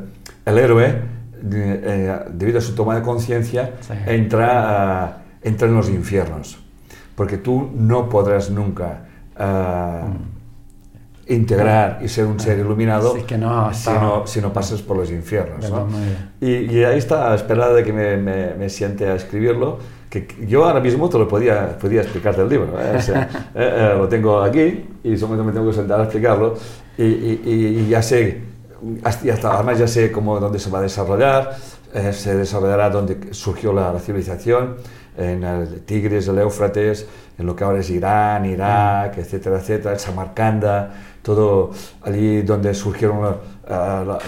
[0.43, 1.01] el héroe,
[1.53, 3.93] eh, debido a su toma de conciencia, sí.
[4.07, 6.64] entra, entra en los infiernos
[7.15, 9.05] porque tú no podrás nunca
[9.39, 10.33] uh,
[11.27, 14.97] integrar y ser un ser iluminado sí, que no, si, no, si, no, pasas por
[14.97, 15.69] los infiernos.
[15.69, 15.87] ¿no?
[16.39, 19.79] Y, y, ahí está, a la espera de que me, me, me, siente a escribirlo,
[20.09, 22.79] que yo ahora mismo te lo podía, podía explicar del libro.
[22.79, 22.95] ¿eh?
[22.97, 23.23] O sea,
[23.55, 26.55] eh, eh, lo tengo aquí y solamente me tengo que sentar a explicarlo
[26.97, 27.41] y, y,
[27.79, 28.41] y ya sé,
[29.03, 31.55] hasta, además ya sé cómo, dónde se va a desarrollar,
[31.95, 34.75] eh, se desarrollará donde surgió la, la civilización
[35.17, 40.93] en el Tigris, el Éufrates, en lo que ahora es Irán, Irak, etcétera, etcétera, Samarcanda,
[41.21, 41.71] todo
[42.03, 43.29] allí donde surgieron uh,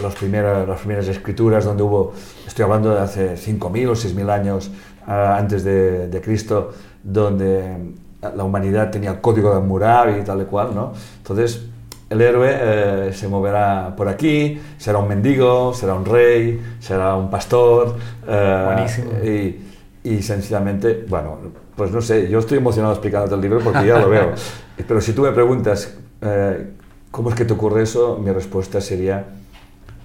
[0.02, 2.14] las, primeras, las primeras escrituras, donde hubo,
[2.46, 4.72] estoy hablando de hace 5.000 o 6.000 años
[5.08, 6.72] uh, antes de, de, Cristo,
[7.04, 10.94] donde la humanidad tenía el código de Hammurabi y tal y cual, ¿no?
[11.18, 11.66] Entonces,
[12.10, 17.30] el héroe eh, se moverá por aquí, será un mendigo, será un rey, será un
[17.30, 17.98] pastor.
[18.28, 19.12] Eh, Buenísimo.
[19.24, 19.68] Y,
[20.04, 21.38] y sencillamente, bueno,
[21.76, 24.32] pues no sé, yo estoy emocionado explicándote el libro porque ya lo veo.
[24.88, 26.72] Pero si tú me preguntas eh,
[27.12, 29.26] cómo es que te ocurre eso, mi respuesta sería,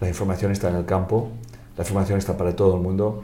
[0.01, 1.31] la información está en el campo,
[1.77, 3.23] la información está para todo el mundo.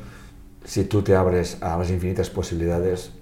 [0.64, 3.12] Si tú te abres a las infinitas posibilidades,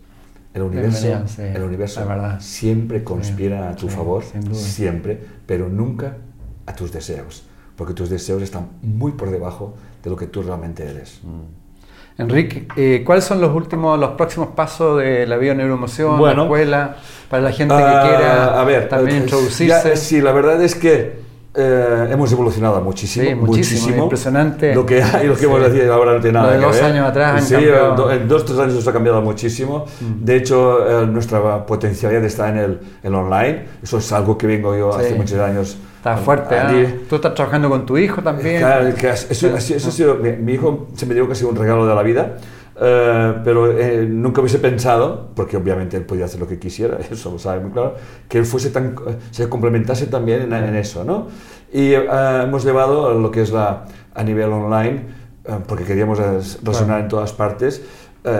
[0.56, 2.00] el universo, sí, el universo
[2.40, 6.16] siempre conspira a tu favor, siempre, pero nunca
[6.64, 7.44] a tus deseos,
[7.76, 11.20] porque tus deseos están muy por debajo de lo que tú realmente eres.
[11.22, 12.22] Mm.
[12.22, 16.96] Enrique, eh, ¿cuáles son los últimos, los próximos pasos de la bioneuroemoción, bueno, la escuela,
[17.28, 19.90] para la gente que uh, quiera a ver, también introducirse?
[19.90, 21.25] Ya, sí, la verdad es que
[21.56, 24.74] eh, hemos evolucionado muchísimo, sí, muchísimo, muchísimo, impresionante.
[24.74, 25.44] Lo que hay, lo que sí.
[25.46, 26.84] hemos decir ahora no tiene nada de que dos ver.
[26.84, 28.12] años atrás sí, cambiado...
[28.12, 29.86] en dos tres años nos ha cambiado muchísimo.
[30.00, 30.24] Mm.
[30.24, 33.64] De hecho, eh, nuestra potencialidad está en el, el, online.
[33.82, 35.78] Eso es algo que vengo yo hace muchos años.
[35.96, 36.54] Está fuerte.
[36.56, 37.00] ¿eh?
[37.08, 38.58] Tú estás trabajando con tu hijo también.
[38.58, 41.36] Claro, que eso, eso, eso, ha sido, mi, mi hijo se me dijo que ha
[41.36, 42.36] sido un regalo de la vida.
[42.76, 47.32] Uh, pero eh, nunca hubiese pensado, porque obviamente él podía hacer lo que quisiera, eso
[47.32, 47.94] lo sabe muy claro,
[48.28, 48.94] que él fuese tan,
[49.30, 51.28] se complementase también en, en eso, ¿no?
[51.72, 55.06] Y uh, hemos llevado lo que es la, a nivel online,
[55.48, 57.02] uh, porque queríamos resonar claro.
[57.02, 57.82] en todas partes,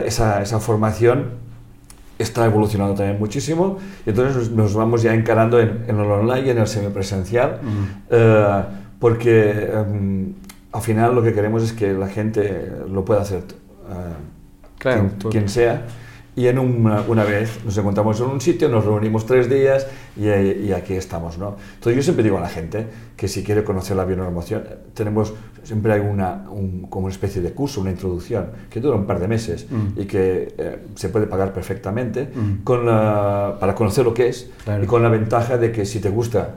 [0.05, 1.31] esa, esa formación
[2.19, 6.49] está evolucionando también muchísimo y entonces nos, nos vamos ya encarando en, en, el online
[6.49, 8.99] y en el semipresencial, mm.
[8.99, 10.33] porque um,
[10.73, 13.45] al final lo que queremos es que la gente lo pueda hacer
[14.79, 15.87] claro, quien, quien, sea.
[16.37, 19.87] Y en una, una, vez nos encontramos en un sitio, nos reunimos tres días
[20.19, 21.39] y, y, aquí estamos.
[21.39, 21.57] ¿no?
[21.75, 24.63] Entonces yo siempre digo a la gente que si quiere conocer la bioneuromoción,
[24.93, 25.33] tenemos,
[25.63, 29.19] siempre hay una, un, como una especie de curso, una introducción, que dura un par
[29.19, 29.99] de meses mm.
[29.99, 32.65] y que eh, se puede pagar perfectamente mm.
[32.65, 34.85] con la, para conocer lo que es claro.
[34.85, 36.57] y con la ventaja de que si te gusta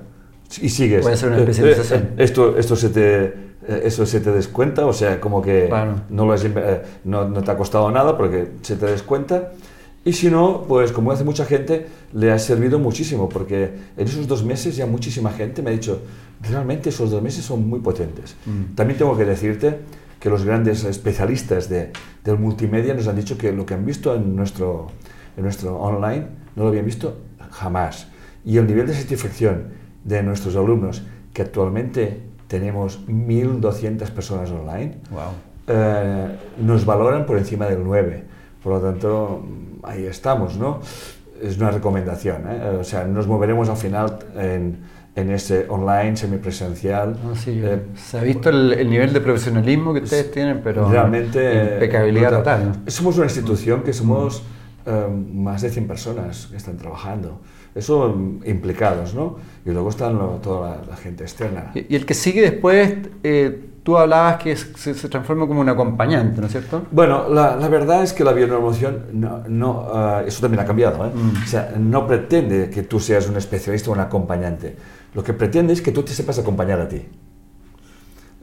[0.61, 1.03] y sigues...
[1.03, 2.01] Puede ser una especialización.
[2.01, 3.48] Eh, eh, esto, esto se te
[3.83, 6.01] eso se te descuenta, o sea, como que claro.
[6.09, 6.45] no, lo has,
[7.03, 9.51] no, no, te ha costado nada porque se te descuenta.
[10.05, 14.27] Y si no, pues como hace mucha gente, le ha servido muchísimo, porque en esos
[14.27, 16.01] dos meses ya muchísima gente me ha dicho,
[16.41, 18.35] realmente esos dos meses son muy potentes.
[18.45, 18.75] Mm.
[18.75, 19.77] También tengo que decirte
[20.19, 21.91] que los grandes especialistas de,
[22.23, 24.87] del multimedia nos han dicho que lo que han visto en nuestro,
[25.37, 27.17] en nuestro online, no lo habían visto
[27.51, 28.07] jamás.
[28.45, 29.67] Y el nivel de satisfacción
[30.03, 31.03] de nuestros alumnos,
[31.33, 34.97] que actualmente tenemos 1.200 personas online,
[35.67, 36.27] eh,
[36.57, 38.23] nos valoran por encima del 9.
[38.61, 39.45] Por lo tanto,
[39.83, 40.81] ahí estamos, ¿no?
[41.41, 42.77] Es una recomendación, ¿eh?
[42.79, 44.79] O sea, nos moveremos al final en,
[45.15, 47.15] en ese online semipresencial.
[47.35, 52.31] sí, eh, se ha visto el, nivel de profesionalismo que ustedes tienen, pero realmente impecabilidad
[52.31, 52.81] total.
[52.87, 54.43] Somos una institución que somos
[55.31, 57.39] más de 100 personas que están trabajando.
[57.75, 58.15] Eso
[58.45, 59.37] implicados, ¿no?
[59.65, 61.71] Y luego están toda la, gente externa.
[61.75, 66.47] Y, el que sigue después, eh, tú hablabas que se, transforma como un acompañante, ¿no
[66.47, 66.83] es cierto?
[66.91, 71.05] Bueno, la, la verdad es que la bionormoción, no, no uh, eso también ha cambiado,
[71.05, 71.11] ¿eh?
[71.13, 71.43] Mm.
[71.43, 74.75] O sea, no pretende que tú seas un especialista o un acompañante.
[75.13, 77.05] Lo que pretende es que tú te sepas acompañar a ti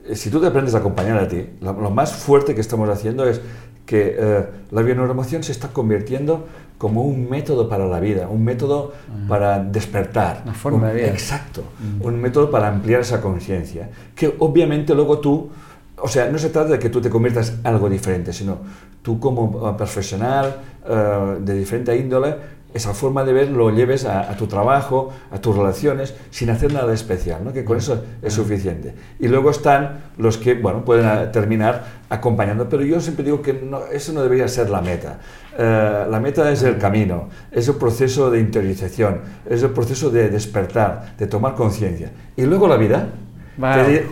[0.07, 3.27] eh, si tú te aprendes a acompañar a ti, lo, más fuerte que estamos haciendo
[3.27, 3.41] es
[3.87, 6.45] que uh, la bionormoción se está convirtiendo
[6.77, 8.93] como un método para la vida, un método
[9.27, 10.41] para despertar.
[10.43, 11.07] Una forma de vida.
[11.07, 11.63] Exacto,
[12.01, 15.49] un método para ampliar esa conciencia, que obviamente luego tú,
[15.97, 18.59] o sea, no se trata de que tú te conviertas en algo diferente, sino
[19.01, 22.35] tú como profesional uh, de diferente índole,
[22.77, 26.93] esa forma de ver lo lleves a, tu trabajo, a tus relaciones, sin hacer nada
[26.93, 27.51] especial, ¿no?
[27.51, 28.93] que con eso es suficiente.
[29.19, 33.85] Y luego están los que bueno, pueden terminar acompañando, pero yo siempre digo que no,
[33.87, 35.19] eso no debería ser la meta.
[35.57, 40.29] Eh, la meta es el camino, es el proceso de interiorización, es el proceso de
[40.29, 42.11] despertar, de tomar conciencia.
[42.35, 43.09] Y luego la vida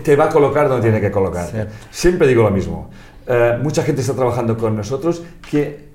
[0.03, 1.47] te, va a colocar donde tiene que colocar.
[1.91, 2.89] Siempre digo lo mismo.
[3.27, 5.94] Eh, mucha gente está trabajando con nosotros que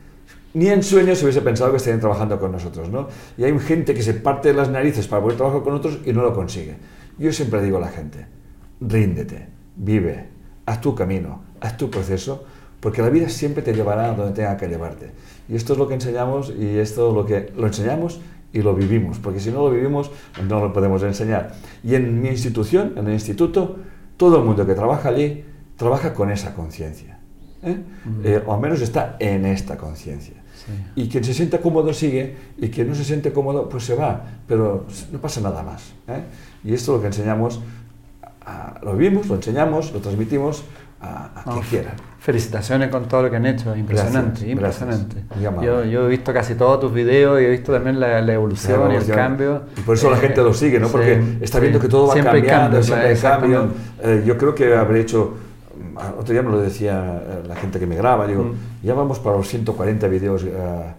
[0.54, 3.08] ni en sueños se hubiese pensado que estarían trabajando con nosotros, ¿no?
[3.36, 6.22] Y hay gente que se parte las narices para poder trabajar con otros y no
[6.22, 6.76] lo consigue.
[7.18, 8.26] Yo siempre digo a la gente,
[8.80, 9.46] ríndete,
[9.76, 10.26] vive,
[10.66, 12.44] haz tu camino, haz tu proceso,
[12.80, 15.10] porque la vida siempre te llevará a donde tenga que llevarte.
[15.48, 18.20] Y esto es lo que enseñamos y esto es lo que lo enseñamos
[18.52, 20.10] y lo vivimos, porque si no lo vivimos
[20.48, 21.52] no lo podemos enseñar.
[21.84, 23.76] Y en mi institución, en el instituto,
[24.16, 25.44] todo el mundo que trabaja allí
[25.76, 27.18] trabaja con esa conciencia.
[27.62, 27.78] ¿eh?
[28.24, 30.39] Eh, o al menos está en esta conciencia.
[30.94, 34.24] Y quien se siente cómodo sigue y quien no se siente cómodo pues se va,
[34.46, 35.92] pero no pasa nada más.
[36.08, 36.22] ¿eh?
[36.64, 37.60] Y esto es lo que enseñamos,
[38.82, 40.64] lo vivimos, lo enseñamos, lo transmitimos
[41.00, 41.92] a, quien quiera.
[42.18, 45.24] Felicitaciones con todo lo que han hecho, impresionante, impresionante.
[45.40, 48.96] Yo, yo, he visto casi todos tus videos y he visto también la, evolución, y
[48.96, 49.62] el cambio.
[49.78, 50.88] Y por eso la gente lo sigue, ¿no?
[50.88, 53.68] Porque está viendo que todo va cambiando, siempre hay cambio.
[54.24, 55.34] yo creo que habré hecho
[56.18, 58.84] otro día me lo decía eh, la gente que me graba, digo, mm.
[58.84, 60.48] ya vamos para los 140 vídeos uh,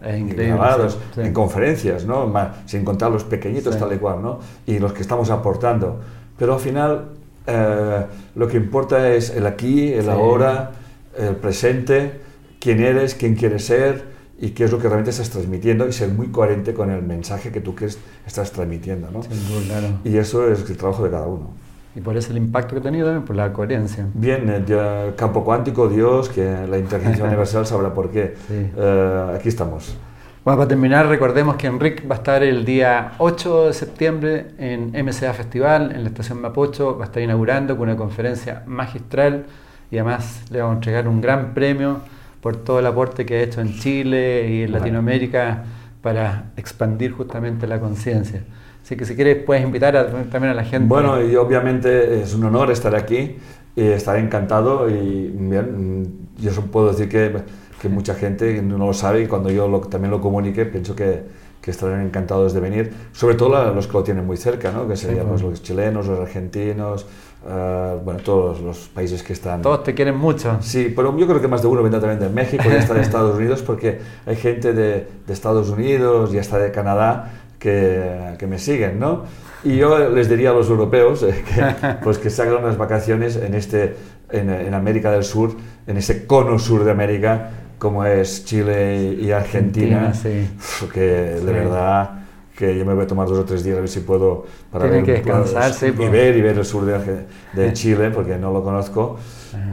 [0.01, 2.31] grabados en conferencias, ¿no?
[2.65, 4.39] sin contar los pequeñitos tal y cual, ¿no?
[4.65, 5.99] Y los que estamos aportando.
[6.37, 7.09] Pero al final
[7.47, 10.71] uh, lo que importa es el aquí, el ahora,
[11.17, 12.21] el presente,
[12.59, 16.09] quién eres, quién quieres ser y qué es lo que realmente estás transmitiendo y ser
[16.09, 19.19] muy coherente con el mensaje que tú quieres, estás transmitiendo, ¿no?
[19.19, 19.99] Claro.
[20.03, 21.51] Y eso es el trabajo de cada uno.
[21.95, 24.07] Y por eso el impacto que ha tenido también, por la coherencia.
[24.13, 28.35] Bien, el campo cuántico, Dios, que la inteligencia universal sabrá por qué.
[28.49, 29.97] Eh, aquí estamos.
[30.43, 34.91] Bueno, para terminar, recordemos que Enrique va a estar el día 8 de septiembre en
[34.91, 39.45] MCA Festival, en la estación Mapocho, va a estar inaugurando con una conferencia magistral
[39.91, 41.99] y además le vamos a entregar un gran premio
[42.41, 45.63] por todo el aporte que ha hecho en Chile y en Latinoamérica
[46.01, 48.41] para expandir justamente la conciencia.
[48.83, 49.93] Así que si quieres puedes invitar
[50.31, 50.87] también a la gente.
[50.87, 53.37] Bueno, y obviamente es un honor estar aquí
[53.75, 57.33] y estaré encantado y bien, yo puedo decir que,
[57.81, 61.23] que mucha gente no lo sabe y cuando yo también lo comunique pienso que,
[61.61, 64.87] que, estarán encantados de venir, sobre todo los que lo tienen muy cerca, ¿no?
[64.87, 67.05] que serían pues, los chilenos, los argentinos,
[67.45, 69.61] uh, bueno, todos los países que están...
[69.61, 70.57] Todos te quieren mucho.
[70.59, 73.01] Sí, pero yo creo que más de uno vendrá también de México y hasta de
[73.01, 78.47] Estados Unidos porque hay gente de, de Estados Unidos y hasta de Canadá que, que,
[78.47, 79.23] me siguen, ¿no?
[79.63, 83.35] Y yo les diría a los europeos eh, que, pues que se hagan unas vacaciones
[83.35, 83.95] en, este,
[84.31, 85.51] en, en, América del Sur,
[85.85, 90.49] en ese cono sur de América, como es Chile y Argentina, sí.
[90.91, 92.21] que de verdad
[92.57, 94.85] que yo me voy a tomar dos o tres días a ver si puedo para
[94.85, 96.11] ver, que descansar, y pues.
[96.11, 99.17] ver y ver el sur de, de Chile, porque no lo conozco,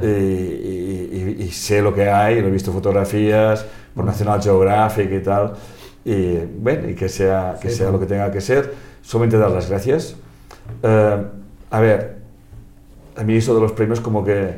[0.02, 3.64] y, y, y, sé lo que hay, lo he visto fotografías
[3.94, 5.54] por National Geographic y tal,
[6.08, 8.72] y bueno, y que sea, que sea lo que tenga que ser.
[9.02, 10.16] Solamente dar las gracias.
[10.82, 11.26] Uh,
[11.70, 12.16] a ver,
[13.14, 14.54] a mí eso de los premios como que...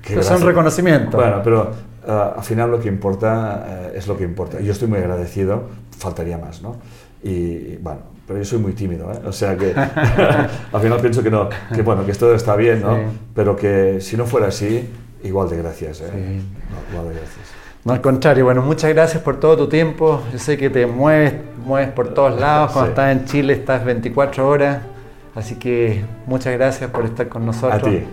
[0.00, 1.16] que es un reconocimiento.
[1.16, 1.72] Bueno, pero
[2.06, 4.60] uh, al final lo que importa uh, es lo que importa.
[4.60, 5.64] Yo estoy muy agradecido,
[5.98, 6.76] faltaría más, ¿no?
[7.24, 9.18] Y, bueno, pero yo soy muy tímido, ¿eh?
[9.26, 9.74] O sea que
[10.72, 12.96] al final pienso que no, que bueno, que esto está bien, ¿no?
[13.34, 14.88] Pero que si no fuera así,
[15.24, 16.10] igual de gracias, ¿eh?
[16.12, 16.92] Sí.
[16.92, 17.61] igual de gracias.
[17.84, 20.22] No, al contrario, bueno, muchas gracias por todo tu tiempo.
[20.32, 22.70] Yo sé que te mueves, mueves por todos lados.
[22.72, 22.90] Cuando Sí.
[22.92, 24.78] estás en Chile estás 24 horas.
[25.34, 27.82] Así que muchas gracias por estar con nosotros.
[27.82, 28.04] A ti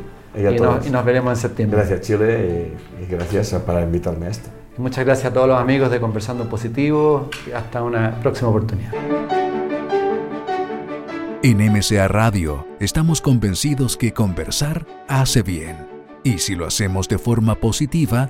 [0.41, 0.75] y a y, todos.
[0.77, 1.77] nos, y nos veremos en septiembre.
[1.79, 4.49] Gracias Chile y, y gracias para invitarme a esto.
[4.77, 7.29] Y muchas gracias a todos los amigos de Conversando en Positivo.
[7.47, 8.91] y Hasta una próxima oportunidad.
[11.43, 15.77] En MCA Radio estamos convencidos que conversar hace bien.
[16.23, 18.29] Y si lo hacemos de forma positiva,